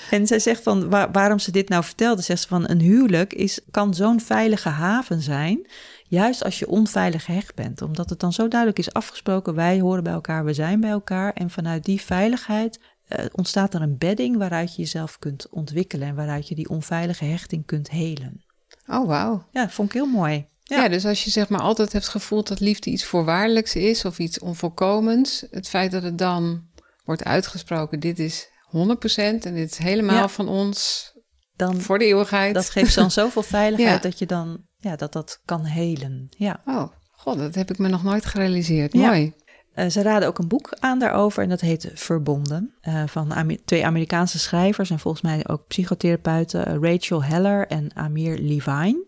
En 0.10 0.28
zij 0.28 0.40
zegt 0.40 0.64
van 0.64 0.90
waar- 0.90 1.12
waarom 1.12 1.40
ze 1.40 1.52
dit 1.52 1.70
nou 1.70 1.84
vertelde, 1.84 2.22
zegt 2.22 2.42
ze 2.42 2.48
van 2.48 2.70
een 2.70 2.80
huwelijk 2.80 3.34
is, 3.34 3.60
kan 3.72 3.94
zo'n 3.94 4.20
veilige 4.22 4.70
haven 4.70 5.22
zijn, 5.22 5.68
juist 6.08 6.44
als 6.44 6.60
je 6.60 6.68
onveilig 6.68 7.26
gehecht 7.26 7.56
bent. 7.56 7.82
Omdat 7.82 8.10
het 8.10 8.20
dan 8.20 8.34
zo 8.34 8.48
duidelijk 8.48 8.80
is 8.80 8.94
afgesproken, 8.94 9.56
wij 9.56 9.80
horen 9.80 10.04
bij 10.04 10.14
elkaar, 10.14 10.46
we 10.46 10.54
zijn 10.54 10.80
bij 10.80 10.90
elkaar. 10.90 11.34
En 11.34 11.50
vanuit 11.50 11.86
die 11.86 12.02
veiligheid 12.02 12.80
eh, 13.12 13.26
ontstaat 13.32 13.74
er 13.74 13.82
een 13.82 13.98
bedding 13.98 14.38
waaruit 14.38 14.76
je 14.76 14.82
jezelf 14.82 15.20
kunt 15.20 15.50
ontwikkelen 15.50 16.08
en 16.08 16.16
waaruit 16.16 16.48
je 16.48 16.56
die 16.56 16.70
onveilige 16.70 17.26
hechting 17.26 17.66
kunt 17.66 17.90
helen. 17.90 18.44
Oh, 18.88 19.08
wauw. 19.08 19.46
Ja, 19.52 19.70
vond 19.70 19.88
ik 19.90 19.94
heel 19.94 20.06
mooi. 20.06 20.46
Ja. 20.64 20.88
dus 20.90 21.06
als 21.06 21.24
je 21.24 21.30
zeg 21.30 21.50
maar 21.50 21.62
altijd 21.62 21.92
hebt 21.94 22.08
gevoeld 22.08 22.48
dat 22.48 22.60
liefde 22.60 22.90
iets 22.90 23.04
voorwaardelijks 23.06 23.76
is 23.76 24.06
of 24.06 24.20
iets 24.20 24.40
onvolkomens, 24.40 25.46
het 25.52 25.68
feit 25.70 25.92
dat 25.92 26.04
het 26.04 26.18
dan 26.18 26.64
wordt 27.04 27.24
uitgesproken, 27.24 28.00
dit 28.00 28.20
is 28.20 28.48
100% 28.70 29.46
en 29.46 29.54
dit 29.54 29.72
is 29.72 29.78
helemaal 29.78 30.16
Ja. 30.16 30.28
van 30.30 30.48
ons 30.48 31.10
Dan, 31.56 31.82
voor 31.82 32.00
de 32.00 32.06
eeuwigheid. 32.06 32.54
dat 32.54 32.70
geeft 32.70 32.96
dan 32.96 33.12
zoveel 33.22 33.44
veiligheid 33.44 34.04
Ja. 34.04 34.10
dat 34.10 34.20
je 34.20 34.26
dan, 34.26 34.62
ja, 34.78 34.96
dat 34.96 35.14
dat 35.14 35.42
kan 35.46 35.64
helen. 35.66 36.28
Ja. 36.38 36.62
Oh, 36.66 36.88
god, 37.12 37.38
dat 37.38 37.56
heb 37.56 37.70
ik 37.72 37.78
me 37.78 37.88
nog 37.88 38.04
nooit 38.04 38.26
gerealiseerd. 38.26 38.94
Mooi. 38.94 39.34
Eh, 39.74 39.90
ze 39.90 40.02
raden 40.02 40.28
ook 40.28 40.38
een 40.40 40.48
boek 40.48 40.74
aan 40.80 41.00
daarover 41.00 41.44
en 41.44 41.50
dat 41.50 41.62
heet 41.62 41.92
Verbonden. 41.94 42.74
eh, 42.82 43.04
van 43.08 43.58
twee 43.66 43.86
Amerikaanse 43.86 44.40
schrijvers 44.40 44.90
en 44.90 45.00
volgens 45.00 45.24
mij 45.24 45.48
ook 45.48 45.68
psychotherapeuten, 45.68 46.66
eh, 46.66 46.92
Rachel 46.92 47.24
Heller 47.24 47.68
en 47.68 47.96
Amir 47.96 48.38
Levine. 48.38 49.06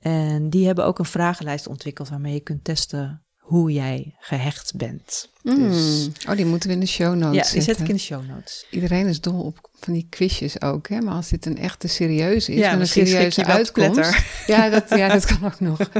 En 0.00 0.50
die 0.50 0.66
hebben 0.66 0.84
ook 0.84 0.98
een 0.98 1.04
vragenlijst 1.04 1.66
ontwikkeld 1.66 2.08
waarmee 2.08 2.34
je 2.34 2.40
kunt 2.40 2.64
testen 2.64 3.22
hoe 3.38 3.72
jij 3.72 4.14
gehecht 4.18 4.76
bent. 4.76 5.30
Dus, 5.42 6.06
Mm. 6.06 6.12
Oh, 6.28 6.36
die 6.36 6.46
moeten 6.46 6.68
we 6.68 6.74
in 6.74 6.80
de 6.80 6.86
show 6.86 7.14
notes 7.14 7.36
ja, 7.36 7.42
die 7.52 7.62
zetten. 7.62 7.62
zet 7.62 7.78
ik 7.80 7.88
in 7.88 7.94
de 7.94 8.00
show 8.00 8.26
notes. 8.28 8.66
Iedereen 8.70 9.06
is 9.06 9.20
dol 9.20 9.40
op 9.42 9.70
van 9.84 9.92
die 9.92 10.06
quizjes 10.10 10.60
ook, 10.62 10.88
hè? 10.88 11.00
Maar 11.00 11.14
als 11.14 11.28
dit 11.28 11.46
een 11.46 11.58
echte 11.58 11.88
serieuze 11.88 12.52
is, 12.52 12.58
Ja, 12.58 12.72
een 12.72 12.86
serieuze 12.86 13.44
uitkomst. 13.44 14.10
Ja 14.46 14.68
dat, 14.68 14.84
ja, 14.88 15.08
dat 15.08 15.24
kan 15.24 15.44
ook 15.44 15.60
nog. 15.60 15.78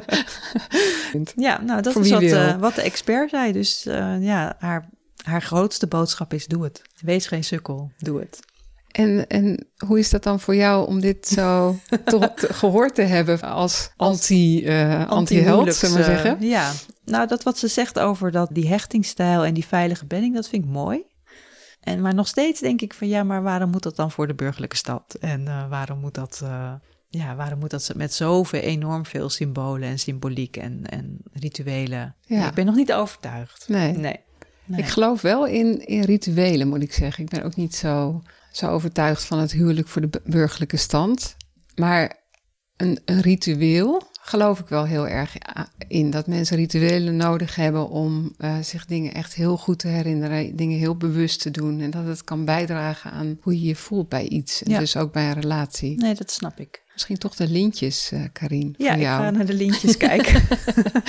Ja, 1.36 1.60
nou 1.62 1.82
dat 1.82 1.92
Voor 1.92 2.02
is 2.02 2.10
wat, 2.10 2.22
eh, 2.22 2.56
wat 2.56 2.74
de 2.74 2.82
expert 2.82 3.30
zei. 3.30 3.52
Dus 3.52 3.86
eh, 3.86 4.14
ja, 4.20 4.56
haar, 4.58 4.88
haar 5.24 5.42
grootste 5.42 5.86
boodschap 5.86 6.32
is 6.34 6.46
doe 6.46 6.64
het. 6.64 6.82
Wees 7.00 7.26
geen 7.26 7.44
sukkel, 7.44 7.90
doe 7.98 8.20
het. 8.20 8.38
En, 8.90 9.26
en 9.26 9.66
hoe 9.86 9.98
is 9.98 10.10
dat 10.10 10.22
dan 10.22 10.40
voor 10.40 10.54
jou 10.54 10.86
om 10.86 11.00
dit 11.00 11.28
zo 11.28 11.76
tot, 12.04 12.30
gehoord 12.36 12.94
te 12.94 13.02
hebben 13.02 13.40
als 13.40 13.90
anti, 13.96 14.64
eh 14.64 15.08
anti-held, 15.08 15.74
zullen 15.74 15.94
we 15.96 16.00
maar 16.00 16.08
Anti-huwelijks, 16.08 16.24
zeggen? 16.24 16.38
eh, 16.40 16.48
ja, 16.50 16.72
nou 17.04 17.26
dat 17.26 17.42
wat 17.42 17.58
ze 17.58 17.68
zegt 17.68 17.98
over 17.98 18.30
dat, 18.30 18.48
die 18.52 18.68
hechtingstijl 18.68 19.44
en 19.44 19.54
die 19.54 19.66
veilige 19.66 20.06
bedding, 20.06 20.34
dat 20.34 20.48
vind 20.48 20.64
ik 20.64 20.70
mooi. 20.70 21.02
En, 21.82 22.00
maar 22.00 22.14
nog 22.14 22.28
steeds 22.28 22.60
denk 22.60 22.80
ik 22.80 22.94
van 22.94 23.08
ja, 23.08 23.22
maar 23.22 23.42
waarom 23.42 23.70
moet 23.70 23.82
dat 23.82 23.96
dan 23.96 24.10
voor 24.10 24.26
de 24.26 24.34
burgerlijke 24.34 24.76
stad? 24.76 25.16
En 25.20 25.48
eh, 25.48 25.68
waarom 25.68 25.98
moet 25.98 26.14
dat, 26.14 26.40
eh, 26.44 26.72
ja, 27.08 27.34
waarom 27.36 27.58
moet 27.58 27.70
dat 27.70 27.92
met 27.96 28.14
zoveel 28.14 28.60
enorm 28.60 29.06
veel 29.06 29.28
symbolen 29.28 29.88
en 29.88 29.98
symboliek 29.98 30.56
en, 30.56 30.86
en 30.86 31.18
rituelen? 31.32 32.14
Ja. 32.20 32.48
Ik 32.48 32.54
ben 32.54 32.66
nog 32.66 32.74
niet 32.74 32.92
overtuigd. 32.92 33.68
Nee. 33.68 33.92
Nee. 33.92 34.20
Nee. 34.64 34.80
Ik 34.80 34.86
geloof 34.86 35.20
wel 35.20 35.46
in, 35.46 35.86
in 35.86 36.02
rituelen, 36.02 36.68
moet 36.68 36.82
ik 36.82 36.92
zeggen. 36.92 37.24
Ik 37.24 37.30
ben 37.30 37.42
ook 37.42 37.56
niet 37.56 37.74
zo, 37.74 38.22
zo 38.52 38.66
overtuigd 38.68 39.24
van 39.24 39.38
het 39.38 39.52
huwelijk 39.52 39.88
voor 39.88 40.00
de 40.02 40.08
bu- 40.08 40.20
burgerlijke 40.30 40.76
stand. 40.76 41.36
Maar 41.74 42.16
een, 42.76 42.98
een 43.04 43.20
ritueel 43.20 44.02
geloof 44.24 44.58
ik 44.60 44.68
wel 44.68 44.84
heel 44.84 45.08
erg 45.08 45.36
a- 45.56 45.68
in. 45.88 46.10
Dat 46.10 46.26
mensen 46.26 46.56
rituelen 46.56 47.16
nodig 47.16 47.54
hebben 47.54 47.88
om 47.88 48.34
eh, 48.38 48.56
zich 48.62 48.86
dingen 48.86 49.14
echt 49.14 49.34
heel 49.34 49.56
goed 49.56 49.78
te 49.78 49.88
herinneren. 49.88 50.56
Dingen 50.56 50.78
heel 50.78 50.96
bewust 50.96 51.40
te 51.40 51.50
doen. 51.50 51.80
En 51.80 51.90
dat 51.90 52.06
het 52.06 52.24
kan 52.24 52.44
bijdragen 52.44 53.10
aan 53.10 53.38
hoe 53.40 53.60
je 53.60 53.66
je 53.66 53.76
voelt 53.76 54.08
bij 54.08 54.28
iets. 54.28 54.62
En 54.62 54.70
Ja. 54.70 54.78
dus 54.78 54.96
ook 54.96 55.12
bij 55.12 55.26
een 55.26 55.40
relatie. 55.40 55.96
nee, 55.96 56.14
dat 56.14 56.30
snap 56.30 56.60
ik. 56.60 56.82
Misschien 56.92 57.18
toch 57.18 57.34
de 57.34 57.48
lintjes, 57.48 58.10
eh 58.12 58.20
Karin, 58.32 58.74
Ja, 58.78 58.94
ik 58.94 59.04
ga 59.06 59.30
naar 59.30 59.46
de 59.46 59.54
lintjes 59.54 59.96
kijken. 60.08 60.42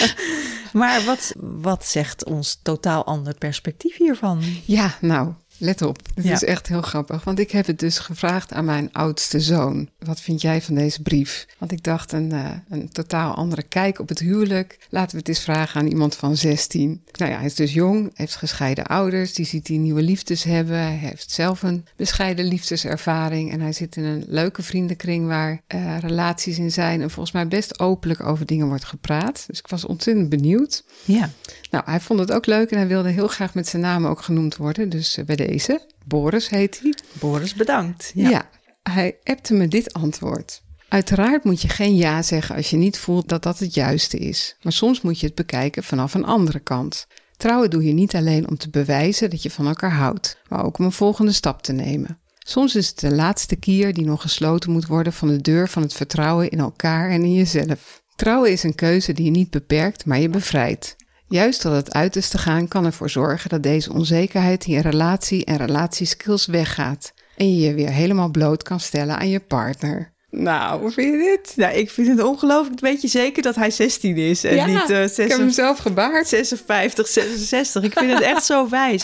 maar 0.74 1.04
wat, 1.06 1.34
wat 1.40 1.86
zegt 1.86 2.26
ons 2.26 2.60
totaal 2.62 3.06
ander 3.06 3.38
perspectief 3.38 3.98
hiervan? 3.98 4.42
Ja, 4.66 4.98
nou, 5.02 5.34
let 5.64 5.82
op. 5.82 5.98
Dit 6.16 6.24
Ja. 6.26 6.34
is 6.34 6.44
echt 6.44 6.68
heel 6.68 6.82
grappig. 6.82 7.24
Want 7.24 7.40
ik 7.40 7.52
heb 7.52 7.66
het 7.66 7.80
dus 7.80 8.00
gevraagd 8.00 8.54
aan 8.54 8.66
mijn 8.66 8.90
oudste 8.92 9.40
zoon. 9.40 9.90
Wat 10.00 10.22
vind 10.22 10.42
jij 10.42 10.62
van 10.62 10.76
deze 10.76 11.02
brief? 11.02 11.46
Want 11.58 11.72
ik 11.72 11.84
dacht, 11.84 12.12
een, 12.12 12.32
eh, 12.32 12.50
een 12.70 12.90
totaal 12.90 13.34
andere 13.36 13.64
kijk 13.64 14.00
op 14.00 14.10
het 14.10 14.20
huwelijk. 14.20 14.78
Laten 14.90 15.12
we 15.12 15.18
het 15.18 15.28
eens 15.28 15.40
vragen 15.40 15.80
aan 15.82 15.88
iemand 15.88 16.16
van 16.16 16.38
16. 16.38 17.04
Nou 17.18 17.32
ja, 17.32 17.38
hij 17.38 17.46
is 17.46 17.56
dus 17.56 17.74
jong, 17.74 18.12
heeft 18.14 18.36
gescheiden 18.36 18.86
ouders. 18.86 19.34
Die 19.34 19.46
ziet 19.46 19.66
die 19.66 19.80
nieuwe 19.80 20.02
liefdes 20.02 20.44
hebben. 20.44 20.78
Hij 20.78 20.96
heeft 20.98 21.32
zelf 21.32 21.64
een 21.64 21.86
bescheiden 21.96 22.46
liefdeservaring. 22.46 23.52
En 23.52 23.62
hij 23.62 23.74
zit 23.74 23.96
in 23.96 24.04
een 24.04 24.24
leuke 24.28 24.62
vriendenkring 24.62 25.28
waar 25.28 25.62
eh, 25.68 25.98
relaties 26.00 26.58
in 26.58 26.72
zijn. 26.72 27.02
En 27.02 27.10
volgens 27.10 27.34
mij 27.36 27.48
best 27.48 27.80
openlijk 27.80 28.24
over 28.24 28.46
dingen 28.46 28.68
wordt 28.68 28.86
gepraat. 28.86 29.44
Dus 29.48 29.60
ik 29.60 29.68
was 29.68 29.86
ontzettend 29.86 30.30
benieuwd. 30.30 30.84
Ja, 31.06 31.30
Nou, 31.74 31.86
hij 31.86 32.00
vond 32.00 32.20
het 32.20 32.32
ook 32.32 32.46
leuk 32.46 32.72
en 32.72 32.78
hij 32.78 32.88
wilde 32.88 33.10
heel 33.10 33.28
graag 33.28 33.54
met 33.54 33.68
zijn 33.68 33.82
naam 33.82 34.06
ook 34.06 34.22
genoemd 34.22 34.56
worden. 34.56 34.90
Dus 34.90 35.18
eh, 35.18 35.26
bij 35.26 35.36
deze, 35.36 35.82
Boris 36.06 36.50
heet 36.50 36.80
hij. 36.82 36.94
Boris, 37.20 37.54
bedankt. 37.54 38.12
Ja. 38.16 38.50
hij 38.84 39.18
appte 39.24 39.54
me 39.54 39.68
dit 39.68 39.94
antwoord. 39.94 40.62
Uiteraard 40.88 41.44
moet 41.44 41.62
je 41.62 41.70
geen 41.70 41.96
ja 41.96 42.22
zeggen 42.22 42.56
als 42.56 42.70
je 42.70 42.78
niet 42.78 42.98
voelt 42.98 43.30
dat 43.30 43.44
dat 43.44 43.60
het 43.60 43.74
juiste 43.74 44.18
is. 44.18 44.56
Maar 44.62 44.74
soms 44.74 45.02
moet 45.02 45.20
je 45.20 45.26
het 45.26 45.36
bekijken 45.36 45.84
vanaf 45.84 46.14
een 46.14 46.26
andere 46.26 46.60
kant. 46.60 47.08
Trouwen 47.38 47.70
doe 47.70 47.84
je 47.84 47.94
niet 47.94 48.16
alleen 48.16 48.50
om 48.50 48.58
te 48.58 48.70
bewijzen 48.70 49.30
dat 49.30 49.44
je 49.44 49.52
van 49.52 49.68
elkaar 49.68 49.94
houdt, 49.94 50.38
maar 50.50 50.66
ook 50.66 50.78
om 50.78 50.86
een 50.86 50.92
volgende 50.92 51.32
stap 51.32 51.62
te 51.62 51.74
nemen. 51.74 52.20
Soms 52.40 52.76
is 52.76 52.88
het 52.88 53.00
de 53.00 53.16
laatste 53.16 53.56
kier 53.56 53.94
die 53.94 54.06
nog 54.06 54.22
gesloten 54.22 54.72
moet 54.72 54.86
worden 54.88 55.14
van 55.14 55.28
de 55.28 55.42
deur 55.42 55.70
van 55.70 55.82
het 55.82 55.94
vertrouwen 55.94 56.50
in 56.50 56.60
elkaar 56.60 57.10
en 57.10 57.24
in 57.24 57.34
jezelf. 57.34 58.04
Trouwen 58.16 58.52
is 58.52 58.64
een 58.64 58.76
keuze 58.76 59.14
die 59.14 59.26
je 59.26 59.32
niet 59.32 59.50
beperkt, 59.50 60.06
maar 60.06 60.20
je 60.20 60.30
bevrijdt. 60.30 60.96
Juist 61.34 61.62
tot 61.62 61.74
het 61.74 61.94
uiterste 61.94 62.38
gaan 62.38 62.68
kan 62.68 62.86
ervoor 62.86 63.10
zorgen 63.10 63.50
dat 63.50 63.64
deze 63.64 63.94
onzekerheid 63.94 64.66
in 64.66 64.74
je 64.74 64.82
relatie 64.82 65.46
en 65.46 65.58
relatieskills 65.58 66.46
weggaat 66.46 67.14
en 67.36 67.56
je 67.56 67.68
je 67.68 67.74
weer 67.74 67.90
helemaal 67.90 68.30
bloot 68.30 68.64
kan 68.64 68.80
stellen 68.80 69.18
aan 69.18 69.30
je 69.30 69.40
partner. 69.40 70.14
Nou, 70.30 70.82
hoe 70.82 70.92
vind 70.92 71.12
je 71.12 71.18
dit? 71.18 71.54
Nou, 71.56 71.74
ik 71.76 71.90
vind 71.90 72.08
het 72.08 72.24
ongelooflijk. 72.24 72.80
Weet 72.80 73.02
je 73.02 73.08
zeker 73.08 73.44
dat 73.44 73.56
hij 73.56 73.72
16 73.72 74.18
is 74.18 74.44
en 74.44 74.56
ja, 74.56 74.66
niet 74.66 74.90
uh, 74.90 75.04
ik 75.04 75.16
heb 75.16 75.38
hem 75.38 75.50
zelf 75.50 75.78
gebaard. 75.78 76.28
56, 76.28 77.08
66. 77.08 77.84
Ik 77.84 77.94
vind 77.94 78.12
het 78.12 78.22
echt 78.22 78.44
zo 78.44 78.70
wijs. 78.70 79.04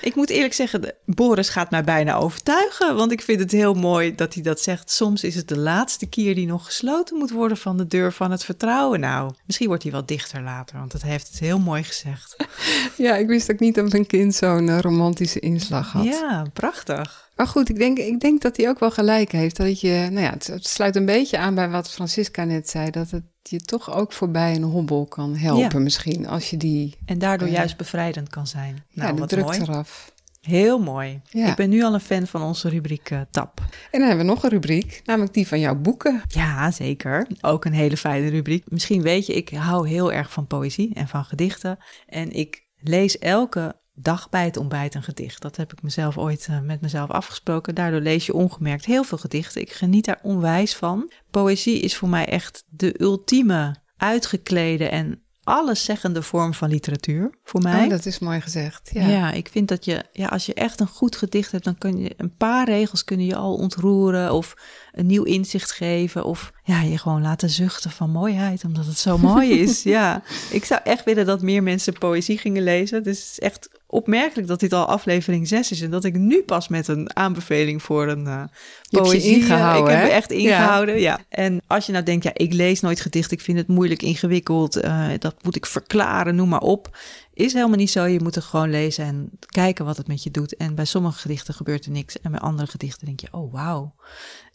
Ik 0.00 0.14
moet 0.14 0.30
eerlijk 0.30 0.54
zeggen, 0.54 0.94
Boris 1.04 1.48
gaat 1.48 1.70
mij 1.70 1.84
bijna 1.84 2.14
overtuigen. 2.14 2.96
Want 2.96 3.12
ik 3.12 3.22
vind 3.22 3.40
het 3.40 3.52
heel 3.52 3.74
mooi 3.74 4.14
dat 4.14 4.34
hij 4.34 4.42
dat 4.42 4.60
zegt. 4.60 4.90
Soms 4.90 5.24
is 5.24 5.34
het 5.34 5.48
de 5.48 5.58
laatste 5.58 6.06
keer 6.06 6.34
die 6.34 6.46
nog 6.46 6.64
gesloten 6.64 7.16
moet 7.16 7.30
worden 7.30 7.56
van 7.56 7.76
de 7.76 7.86
deur 7.86 8.12
van 8.12 8.30
het 8.30 8.44
vertrouwen. 8.44 9.00
Nou, 9.00 9.32
misschien 9.46 9.66
wordt 9.66 9.82
hij 9.82 9.92
wel 9.92 10.06
dichter 10.06 10.42
later, 10.42 10.78
want 10.78 10.92
dat 10.92 11.02
heeft 11.02 11.28
het 11.28 11.38
heel 11.38 11.58
mooi 11.58 11.82
gezegd. 11.82 12.36
Ja, 12.96 13.16
ik 13.16 13.26
wist 13.26 13.50
ook 13.50 13.58
niet 13.58 13.74
dat 13.74 13.92
mijn 13.92 14.06
kind 14.06 14.34
zo'n 14.34 14.66
uh, 14.66 14.78
romantische 14.78 15.40
inslag 15.40 15.92
had. 15.92 16.04
Ja, 16.04 16.44
prachtig. 16.52 17.29
Maar 17.40 17.48
goed, 17.48 17.68
ik 17.68 17.78
denk, 17.78 17.98
ik 17.98 18.20
denk 18.20 18.40
dat 18.40 18.56
hij 18.56 18.68
ook 18.68 18.78
wel 18.78 18.90
gelijk 18.90 19.32
heeft. 19.32 19.56
Dat 19.56 19.80
je, 19.80 20.08
nou 20.10 20.24
ja, 20.24 20.30
het, 20.30 20.46
het, 20.46 20.66
sluit 20.66 20.96
een 20.96 21.04
beetje 21.04 21.38
aan 21.38 21.54
bij 21.54 21.70
wat 21.70 21.90
Francisca 21.90 22.44
net 22.44 22.68
zei. 22.68 22.90
Dat 22.90 23.10
het 23.10 23.24
je 23.42 23.60
toch 23.60 23.94
ook 23.94 24.12
voorbij 24.12 24.54
een 24.54 24.62
hobbel 24.62 25.06
kan 25.06 25.36
helpen 25.36 25.78
ja. 25.78 25.78
misschien. 25.78 26.26
Als 26.26 26.50
je 26.50 26.56
die... 26.56 26.96
En 27.04 27.18
daardoor 27.18 27.48
uh, 27.48 27.54
juist 27.54 27.76
bevrijdend 27.76 28.28
kan 28.28 28.46
zijn. 28.46 28.84
Nou, 28.92 29.14
ja, 29.14 29.20
de 29.20 29.26
druk 29.26 29.44
mooi. 29.44 29.60
eraf. 29.60 30.12
Heel 30.40 30.78
mooi. 30.78 31.20
Ja. 31.30 31.50
Ik 31.50 31.56
ben 31.56 31.70
nu 31.70 31.82
al 31.82 31.94
een 31.94 32.00
fan 32.00 32.26
van 32.26 32.42
onze 32.42 32.68
rubriek 32.68 33.10
uh, 33.10 33.20
TAP. 33.30 33.60
En 33.90 33.98
dan 33.98 34.08
hebben 34.08 34.26
we 34.26 34.32
nog 34.32 34.42
een 34.42 34.50
rubriek, 34.50 35.02
namelijk 35.04 35.34
die 35.34 35.46
van 35.46 35.60
jouw 35.60 35.76
boeken. 35.76 36.22
Ja, 36.28 36.70
zeker. 36.70 37.26
Ook 37.40 37.64
een 37.64 37.72
hele 37.72 37.96
fijne 37.96 38.28
rubriek. 38.28 38.70
Misschien 38.70 39.02
weet 39.02 39.26
je, 39.26 39.32
ik 39.32 39.48
hou 39.48 39.88
heel 39.88 40.12
erg 40.12 40.32
van 40.32 40.46
poëzie 40.46 40.94
en 40.94 41.08
van 41.08 41.24
gedichten. 41.24 41.78
En 42.06 42.30
ik 42.30 42.62
lees 42.80 43.18
elke 43.18 43.79
dag 44.02 44.28
bij 44.28 44.44
het 44.44 44.56
ontbijt 44.56 44.94
een 44.94 45.02
gedicht. 45.02 45.42
Dat 45.42 45.56
heb 45.56 45.72
ik 45.72 45.82
mezelf 45.82 46.18
ooit 46.18 46.46
uh, 46.50 46.60
met 46.60 46.80
mezelf 46.80 47.10
afgesproken. 47.10 47.74
Daardoor 47.74 48.00
lees 48.00 48.26
je 48.26 48.34
ongemerkt 48.34 48.84
heel 48.84 49.04
veel 49.04 49.18
gedichten. 49.18 49.60
Ik 49.60 49.72
geniet 49.72 50.04
daar 50.04 50.20
onwijs 50.22 50.74
van. 50.74 51.12
Poëzie 51.30 51.80
is 51.80 51.96
voor 51.96 52.08
mij 52.08 52.26
echt 52.26 52.64
de 52.68 52.94
ultieme 53.02 53.76
uitgeklede 53.96 54.88
en 54.88 55.22
alleszeggende 55.44 56.22
vorm 56.22 56.54
van 56.54 56.68
literatuur 56.68 57.30
voor 57.44 57.62
mij. 57.62 57.84
Oh, 57.84 57.90
dat 57.90 58.06
is 58.06 58.18
mooi 58.18 58.40
gezegd. 58.40 58.90
Ja. 58.92 59.06
ja, 59.08 59.32
ik 59.32 59.48
vind 59.48 59.68
dat 59.68 59.84
je, 59.84 60.04
ja, 60.12 60.26
als 60.26 60.46
je 60.46 60.54
echt 60.54 60.80
een 60.80 60.86
goed 60.86 61.16
gedicht 61.16 61.52
hebt, 61.52 61.64
dan 61.64 61.78
kun 61.78 61.98
je 61.98 62.14
een 62.16 62.36
paar 62.36 62.68
regels 62.68 63.04
kunnen 63.04 63.26
je 63.26 63.36
al 63.36 63.54
ontroeren 63.54 64.32
of 64.32 64.54
een 64.92 65.06
nieuw 65.06 65.22
inzicht 65.22 65.72
geven 65.72 66.24
of 66.24 66.52
ja, 66.70 66.80
je 66.80 66.98
gewoon 66.98 67.22
laten 67.22 67.50
zuchten 67.50 67.90
van 67.90 68.10
mooiheid, 68.10 68.64
omdat 68.64 68.86
het 68.86 68.98
zo 68.98 69.18
mooi 69.18 69.50
is. 69.50 69.82
ja, 69.96 70.22
ik 70.50 70.64
zou 70.64 70.80
echt 70.84 71.04
willen 71.04 71.26
dat 71.26 71.42
meer 71.42 71.62
mensen 71.62 71.92
poëzie 71.92 72.38
gingen 72.38 72.62
lezen. 72.62 73.02
Dus 73.02 73.18
het 73.18 73.28
is 73.30 73.38
echt 73.38 73.68
opmerkelijk 73.86 74.48
dat 74.48 74.60
dit 74.60 74.72
al 74.72 74.86
aflevering 74.86 75.48
6 75.48 75.70
is 75.70 75.80
en 75.80 75.90
dat 75.90 76.04
ik 76.04 76.16
nu 76.16 76.42
pas 76.42 76.68
met 76.68 76.88
een 76.88 77.16
aanbeveling 77.16 77.82
voor 77.82 78.08
een 78.08 78.24
uh, 78.24 78.42
poëzie 78.90 79.36
ingehouden. 79.36 79.92
Ik 79.92 79.98
heb 79.98 80.08
me 80.08 80.14
echt 80.14 80.30
ingehouden, 80.30 80.94
ja. 80.94 81.00
ja. 81.00 81.20
En 81.28 81.60
als 81.66 81.86
je 81.86 81.92
nou 81.92 82.04
denkt, 82.04 82.24
ja, 82.24 82.30
ik 82.34 82.52
lees 82.52 82.80
nooit 82.80 83.00
gedicht, 83.00 83.32
ik 83.32 83.40
vind 83.40 83.58
het 83.58 83.68
moeilijk, 83.68 84.02
ingewikkeld, 84.02 84.84
uh, 84.84 85.08
dat 85.18 85.34
moet 85.42 85.56
ik 85.56 85.66
verklaren, 85.66 86.34
noem 86.34 86.48
maar 86.48 86.60
op. 86.60 86.98
Is 87.40 87.52
helemaal 87.52 87.76
niet 87.76 87.90
zo. 87.90 88.04
Je 88.04 88.20
moet 88.20 88.36
er 88.36 88.42
gewoon 88.42 88.70
lezen 88.70 89.04
en 89.04 89.30
kijken 89.46 89.84
wat 89.84 89.96
het 89.96 90.06
met 90.06 90.22
je 90.22 90.30
doet. 90.30 90.56
En 90.56 90.74
bij 90.74 90.84
sommige 90.84 91.18
gedichten 91.18 91.54
gebeurt 91.54 91.84
er 91.84 91.90
niks. 91.90 92.20
En 92.20 92.30
bij 92.30 92.40
andere 92.40 92.70
gedichten 92.70 93.06
denk 93.06 93.20
je, 93.20 93.28
oh 93.30 93.52
wauw. 93.52 93.94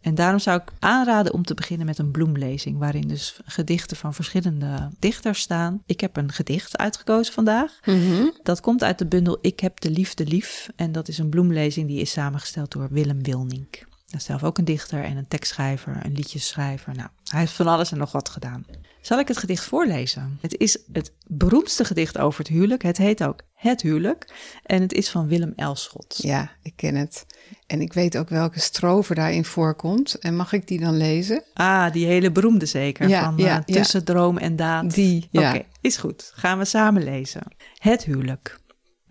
En 0.02 0.15
daarom 0.15 0.39
zou 0.39 0.62
ik 0.62 0.71
aanraden 0.80 1.34
om 1.34 1.43
te 1.43 1.54
beginnen 1.54 1.86
met 1.86 1.98
een 1.98 2.12
bloemlezing, 2.12 2.78
waarin 2.78 3.08
dus 3.08 3.39
gedichten 3.45 3.98
van 3.98 4.13
verschillende 4.13 4.89
dichters 5.00 5.39
staan. 5.39 5.84
Ik 5.86 6.00
heb 6.00 6.17
een 6.17 6.32
gedicht 6.32 6.78
uitgekozen 6.78 7.34
vandaag. 7.34 7.80
Mm 7.86 8.08
-hmm. 8.08 8.34
Dat 8.43 8.62
komt 8.62 8.84
uit 8.84 8.98
de 8.98 9.08
bundel 9.08 9.38
Ik 9.41 9.60
heb 9.60 9.80
de 9.80 9.89
liefde 9.89 10.26
lief. 10.26 10.69
En 10.76 10.91
dat 10.91 11.08
is 11.08 11.17
een 11.17 11.30
bloemlezing 11.30 11.88
die 11.88 12.02
is 12.02 12.12
samengesteld 12.12 12.71
door 12.71 12.88
Willem 12.91 13.24
Wilnink. 13.24 13.76
Hij 13.76 14.19
is 14.19 14.26
zelf 14.26 14.43
ook 14.43 14.58
een 14.58 14.65
dichter 14.65 15.04
en 15.04 15.17
een 15.17 15.28
tekstschrijver, 15.28 16.00
een 16.04 16.13
liedjesschrijver. 16.13 16.95
Nou, 16.95 17.10
hij 17.24 17.39
heeft 17.39 17.54
van 17.54 17.67
alles 17.67 17.91
en 17.91 17.98
nog 17.98 18.12
wat 18.12 18.30
gedaan. 18.30 18.65
Zal 19.06 19.20
ik 19.20 19.28
het 19.28 19.38
gedicht 19.38 19.65
voorlezen? 19.65 20.38
Het 20.41 20.58
is 20.58 20.78
het 20.94 21.13
beroemdste 21.28 21.86
gedicht 21.86 22.18
over 22.18 22.39
het 22.39 22.48
huwelijk. 22.48 22.84
Het 22.84 22.98
heet 22.98 23.24
ook 23.24 23.41
Het 23.54 23.82
Huwelijk. 23.82 24.34
En 24.63 24.82
het 24.82 24.94
is 24.94 25.10
van 25.10 25.28
Willem 25.28 25.54
Elschot. 25.56 26.20
Ja, 26.22 26.52
ik 26.62 26.74
ken 26.76 26.96
het. 26.96 27.26
En 27.68 27.82
ik 27.82 27.94
weet 27.94 28.18
ook 28.18 28.30
welke 28.30 28.60
strofe 28.60 29.13
daarin 29.13 29.46
voorkomt. 29.46 30.13
En 30.13 30.36
mag 30.36 30.54
ik 30.54 30.68
die 30.68 30.80
dan 30.80 30.98
lezen? 30.98 31.44
Ah, 31.54 31.91
die 31.91 32.06
hele 32.06 32.32
beroemde 32.32 32.65
zeker. 32.65 33.08
Ja, 33.08 33.24
van 33.24 33.38
ja, 33.38 33.58
uh, 33.58 33.63
Tussen 33.63 34.00
ja. 34.00 34.06
droom 34.06 34.38
en 34.38 34.56
daad. 34.56 34.94
Die, 34.94 35.28
ja. 35.32 35.39
Oké, 35.39 35.50
okay, 35.50 35.68
is 35.82 35.98
goed. 35.98 36.32
Gaan 36.36 36.58
we 36.58 36.65
samen 36.65 37.04
lezen. 37.04 37.41
Het 37.78 38.04
Huwelijk. 38.04 38.60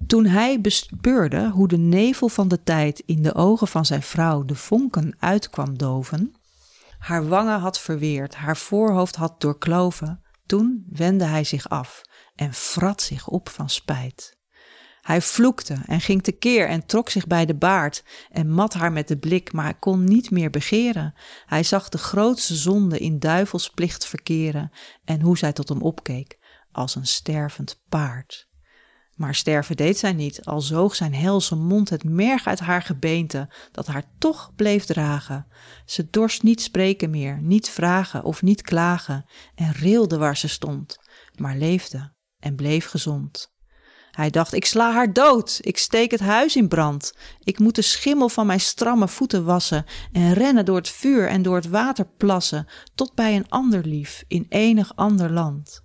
Toen 0.07 0.26
hij 0.26 0.61
bespeurde 0.61 1.50
hoe 1.50 1.68
de 1.68 1.78
nevel 1.78 2.28
van 2.28 2.48
de 2.48 2.62
tijd 2.62 3.02
in 3.07 3.22
de 3.22 3.35
ogen 3.35 3.68
van 3.68 3.87
zijn 3.87 4.02
vrouw 4.02 4.44
de 4.44 4.54
vonken 4.54 5.14
uitkwam 5.18 5.78
doven, 5.78 6.35
haar 7.04 7.28
wangen 7.28 7.60
had 7.60 7.80
verweerd, 7.80 8.34
haar 8.34 8.56
voorhoofd 8.56 9.16
had 9.16 9.40
doorkloven, 9.40 10.22
toen 10.46 10.86
wendde 10.88 11.24
hij 11.24 11.44
zich 11.44 11.68
af 11.68 12.02
en 12.34 12.54
vrat 12.54 13.02
zich 13.02 13.28
op 13.28 13.48
van 13.48 13.70
spijt. 13.70 14.38
Hij 15.00 15.20
vloekte 15.20 15.82
en 15.86 16.00
ging 16.00 16.22
tekeer 16.22 16.68
en 16.68 16.86
trok 16.86 17.10
zich 17.10 17.26
bij 17.26 17.46
de 17.46 17.54
baard 17.54 18.04
en 18.30 18.50
mat 18.50 18.74
haar 18.74 18.92
met 18.92 19.08
de 19.08 19.18
blik, 19.18 19.52
maar 19.52 19.78
kon 19.78 20.04
niet 20.04 20.30
meer 20.30 20.50
begeren. 20.50 21.14
Hij 21.46 21.62
zag 21.62 21.88
de 21.88 21.98
grootste 21.98 22.54
zonde 22.54 22.98
in 22.98 23.18
duivelsplicht 23.18 24.06
verkeren 24.06 24.70
en 25.04 25.20
hoe 25.20 25.38
zij 25.38 25.52
tot 25.52 25.68
hem 25.68 25.82
opkeek, 25.82 26.38
als 26.72 26.94
een 26.94 27.06
stervend 27.06 27.82
paard. 27.88 28.48
Maar 29.16 29.35
sterven 29.35 29.77
deed 29.77 29.98
zij 29.98 30.12
niet, 30.12 30.44
al 30.44 30.61
zoog 30.61 30.94
zijn 30.94 31.14
helse 31.14 31.57
mond 31.57 31.90
het 31.90 32.05
merg 32.05 32.46
uit 32.46 32.61
haar 32.61 32.83
gebeente, 32.83 33.48
dat 33.72 33.87
haar 33.87 34.05
toch 34.18 34.53
bleef 34.57 34.85
dragen. 34.85 35.46
Ze 35.85 36.11
dorst 36.11 36.42
niet 36.42 36.62
spreken 36.62 37.11
meer, 37.11 37.38
niet 37.40 37.68
vragen 37.68 38.24
of 38.24 38.42
niet 38.42 38.62
klagen, 38.62 39.24
en 39.55 39.72
rilde 39.72 40.18
waar 40.18 40.37
ze 40.37 40.48
stond, 40.48 40.98
maar 41.35 41.57
leefde 41.57 42.12
en 42.38 42.55
bleef 42.55 42.87
gezond. 42.87 43.53
Hij 44.11 44.31
dacht, 44.31 44.53
ik 44.53 44.64
sla 44.64 44.92
haar 44.92 45.12
dood, 45.12 45.59
ik 45.62 45.79
steek 45.79 46.11
het 46.11 46.20
huis 46.20 46.57
in 46.57 46.68
brand, 46.68 47.12
ik 47.40 47.59
moet 47.59 47.74
de 47.74 47.83
schimmel 47.83 48.29
van 48.29 48.46
mijn 48.46 48.61
stramme 48.61 49.09
voeten 49.09 49.44
wassen 49.44 49.85
en 50.12 50.33
rennen 50.33 50.64
door 50.64 50.77
het 50.77 50.88
vuur 50.88 51.29
en 51.29 51.42
door 51.42 51.57
het 51.57 51.68
water 51.68 52.07
plassen, 52.16 52.66
tot 52.94 53.14
bij 53.14 53.37
een 53.37 53.48
ander 53.48 53.87
lief 53.87 54.24
in 54.29 54.46
enig 54.48 54.96
ander 54.96 55.33
land. 55.33 55.83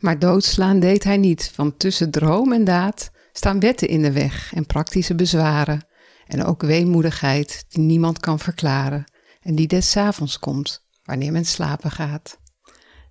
Maar 0.00 0.18
doodslaan 0.18 0.80
deed 0.80 1.04
hij 1.04 1.16
niet, 1.16 1.52
want 1.56 1.78
tussen 1.78 2.10
droom 2.10 2.52
en 2.52 2.64
daad 2.64 3.10
staan 3.32 3.60
wetten 3.60 3.88
in 3.88 4.02
de 4.02 4.12
weg 4.12 4.52
en 4.54 4.66
praktische 4.66 5.14
bezwaren. 5.14 5.86
En 6.26 6.44
ook 6.44 6.62
weemoedigheid 6.62 7.64
die 7.68 7.82
niemand 7.82 8.18
kan 8.20 8.38
verklaren 8.38 9.04
en 9.40 9.54
die 9.54 9.66
des 9.66 9.96
avonds 9.96 10.38
komt, 10.38 10.86
wanneer 11.02 11.32
men 11.32 11.44
slapen 11.44 11.90
gaat. 11.90 12.38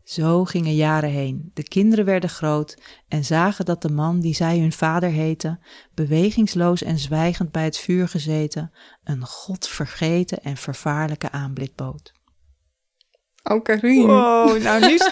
Zo 0.04 0.45
gingen 0.45 0.75
jaren 0.75 1.10
heen, 1.10 1.52
de 1.54 1.63
kinderen 1.63 2.06
werden 2.06 2.30
groot 2.30 2.78
en 3.08 3.25
zagen 3.25 3.65
dat 3.65 3.82
de 3.82 3.89
man 3.89 4.19
die 4.19 4.36
zij 4.36 4.60
hun 4.60 4.71
vader 4.71 5.10
heette, 5.10 5.60
bewegingsloos 5.93 6.84
en 6.84 6.99
zwijgend 6.99 7.52
bij 7.52 7.63
het 7.63 7.78
vuur 7.78 8.08
gezeten, 8.08 8.71
een 9.04 9.25
God 9.25 9.67
vergeten 9.67 10.43
en 10.43 10.58
vervaarlijke 10.58 11.32
aanblik 11.32 11.75
bood. 11.75 12.13
Oh, 13.43 13.63
Karine. 13.63 14.06
Wow, 14.08 14.62
nou 14.62 14.86
nu... 14.88 14.97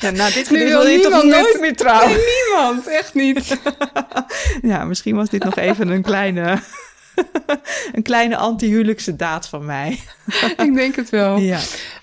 Ja, 0.00 0.10
nou, 0.10 0.32
dit 0.32 0.50
nu 0.50 0.64
wil 0.64 0.86
je 0.86 1.00
toch 1.00 1.24
nooit 1.24 1.58
meer 1.60 1.76
trouwen? 1.76 2.08
Nee, 2.08 2.24
niemand, 2.46 2.86
echt 2.86 3.14
niet. 3.14 3.56
Ja, 4.62 4.84
misschien 4.84 5.16
was 5.16 5.28
dit 5.28 5.44
nog 5.44 5.56
even 5.56 5.88
een 5.88 6.02
kleine, 6.02 6.58
een 7.92 8.02
kleine 8.02 8.36
anti-huwelijkse 8.36 9.16
daad 9.16 9.48
van 9.48 9.64
mij. 9.64 9.98
Ik 10.56 10.74
denk 10.74 10.96
het 10.96 11.10
wel. 11.10 11.38
Ja. 11.38 11.58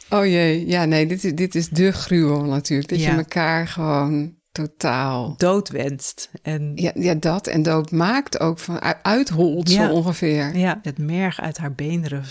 Oh 0.10 0.26
jee, 0.26 0.68
ja 0.68 0.86
nee, 0.86 1.06
dit 1.06 1.24
is, 1.24 1.34
dit 1.34 1.56
is 1.56 1.70
de 1.70 1.92
gruwel 1.92 2.44
natuurlijk. 2.44 2.90
Dat 2.90 3.02
Ja. 3.02 3.12
je 3.12 3.18
elkaar 3.18 3.68
gewoon 3.68 4.34
totaal... 4.52 5.34
Doodwenst. 5.38 6.30
En 6.42 6.72
Ja, 6.76 6.92
ja, 6.96 7.14
dat 7.14 7.48
en 7.48 7.64
dood 7.64 7.92
maakt 7.92 8.40
ook 8.40 8.60
van 8.60 8.82
uitholt 9.04 9.72
Ja. 9.72 9.88
zo 9.88 9.94
ongeveer. 9.94 10.56
ja, 10.58 10.80
het 10.82 10.98
merg 10.98 11.42
uit 11.42 11.58
haar 11.58 11.74
beenderen. 11.74 12.24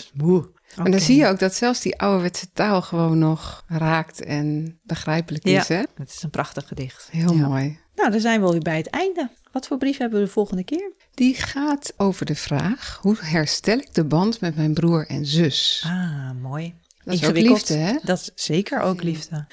Maar 0.76 0.90
dan 0.90 1.00
zie 1.00 1.16
je 1.16 1.26
ook 1.26 1.38
dat 1.38 1.54
zelfs 1.54 1.80
die 1.80 1.98
ouderwetse 1.98 2.46
taal 2.52 2.82
gewoon 2.82 3.18
nog 3.18 3.64
raakt 3.68 4.24
en 4.24 4.78
begrijpelijk 4.82 5.46
Ja, 5.46 5.60
is, 5.60 5.68
hè? 5.68 5.82
het 5.94 6.08
is 6.10 6.22
een 6.22 6.30
prachtig 6.30 6.68
gedicht. 6.68 7.08
Heel 7.10 7.34
Ja. 7.34 7.46
mooi. 7.48 7.78
Nou, 7.94 8.10
dan 8.10 8.20
zijn 8.20 8.40
we 8.40 8.46
alweer 8.46 8.60
bij 8.62 8.76
het 8.76 8.90
einde. 8.90 9.30
Wat 9.52 9.66
voor 9.66 9.78
brief 9.78 9.98
hebben 9.98 10.18
we 10.20 10.24
de 10.24 10.30
volgende 10.30 10.64
keer? 10.64 10.92
Die 11.14 11.34
gaat 11.34 11.92
over 11.96 12.26
de 12.26 12.34
vraag: 12.34 12.98
hoe 13.02 13.16
herstel 13.20 13.78
ik 13.78 13.94
de 13.94 14.04
band 14.04 14.40
met 14.40 14.56
mijn 14.56 14.74
broer 14.74 15.06
en 15.08 15.26
zus? 15.26 15.82
Ah, 15.86 16.30
mooi. 16.42 16.74
Dat 17.04 17.14
is 17.14 17.24
ook 17.28 17.36
liefde, 17.36 17.74
hè? 17.74 17.98
Dat 18.02 18.18
is 18.18 18.30
zeker 18.44 18.80
ook 18.80 19.02
liefde. 19.02 19.46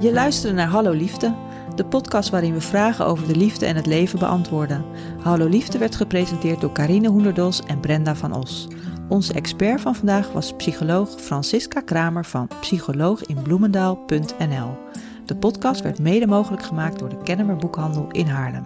Je 0.00 0.12
luisterde 0.12 0.54
naar 0.56 0.66
Hallo 0.68 0.90
Liefde, 0.92 1.34
de 1.74 1.84
podcast 1.84 2.30
waarin 2.30 2.52
we 2.52 2.60
vragen 2.60 3.06
over 3.06 3.26
de 3.26 3.36
liefde 3.36 3.66
en 3.66 3.76
het 3.76 3.86
leven 3.86 4.18
beantwoorden. 4.18 4.84
Hallo 5.22 5.46
Liefde 5.48 5.78
werd 5.78 5.94
gepresenteerd 5.94 6.60
door 6.60 6.72
Carine 6.72 7.08
Hoenderdos 7.08 7.60
en 7.66 7.80
Brenda 7.80 8.14
van 8.16 8.36
Os. 8.36 8.68
Onze 9.08 9.32
expert 9.32 9.80
van 9.80 9.94
vandaag 9.94 10.32
was 10.32 10.52
psycholoog 10.52 11.20
Francisca 11.20 11.80
Kramer 11.80 12.24
van 12.24 12.48
psycholooginbloemendaal.nl. 12.60 14.76
De 15.26 15.36
podcast 15.36 15.82
werd 15.82 15.98
mede 15.98 16.26
mogelijk 16.26 16.62
gemaakt 16.62 16.98
door 16.98 17.08
de 17.08 17.22
Kennemer 17.22 17.56
Boekhandel 17.56 18.06
in 18.10 18.26
Haarlem. 18.26 18.64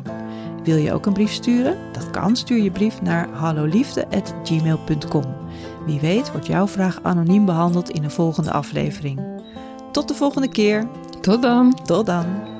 Wil 0.64 0.76
je 0.76 0.92
ook 0.92 1.06
een 1.06 1.12
brief 1.12 1.32
sturen? 1.32 1.76
Dat 1.92 2.10
kan. 2.10 2.36
Stuur 2.36 2.62
je 2.62 2.70
brief 2.70 3.02
naar 3.02 3.28
halloliefde.gmail.com. 3.28 5.24
Wie 5.86 6.00
weet 6.00 6.32
wordt 6.32 6.46
jouw 6.46 6.66
vraag 6.66 6.98
anoniem 7.02 7.44
behandeld 7.44 7.90
in 7.90 8.04
een 8.04 8.10
volgende 8.10 8.50
aflevering. 8.50 9.20
Tot 9.92 10.08
de 10.08 10.14
volgende 10.14 10.48
keer. 10.48 10.88
Tot 11.20 11.42
dan. 11.42 11.78
Tot 11.84 12.06
dan. 12.06 12.55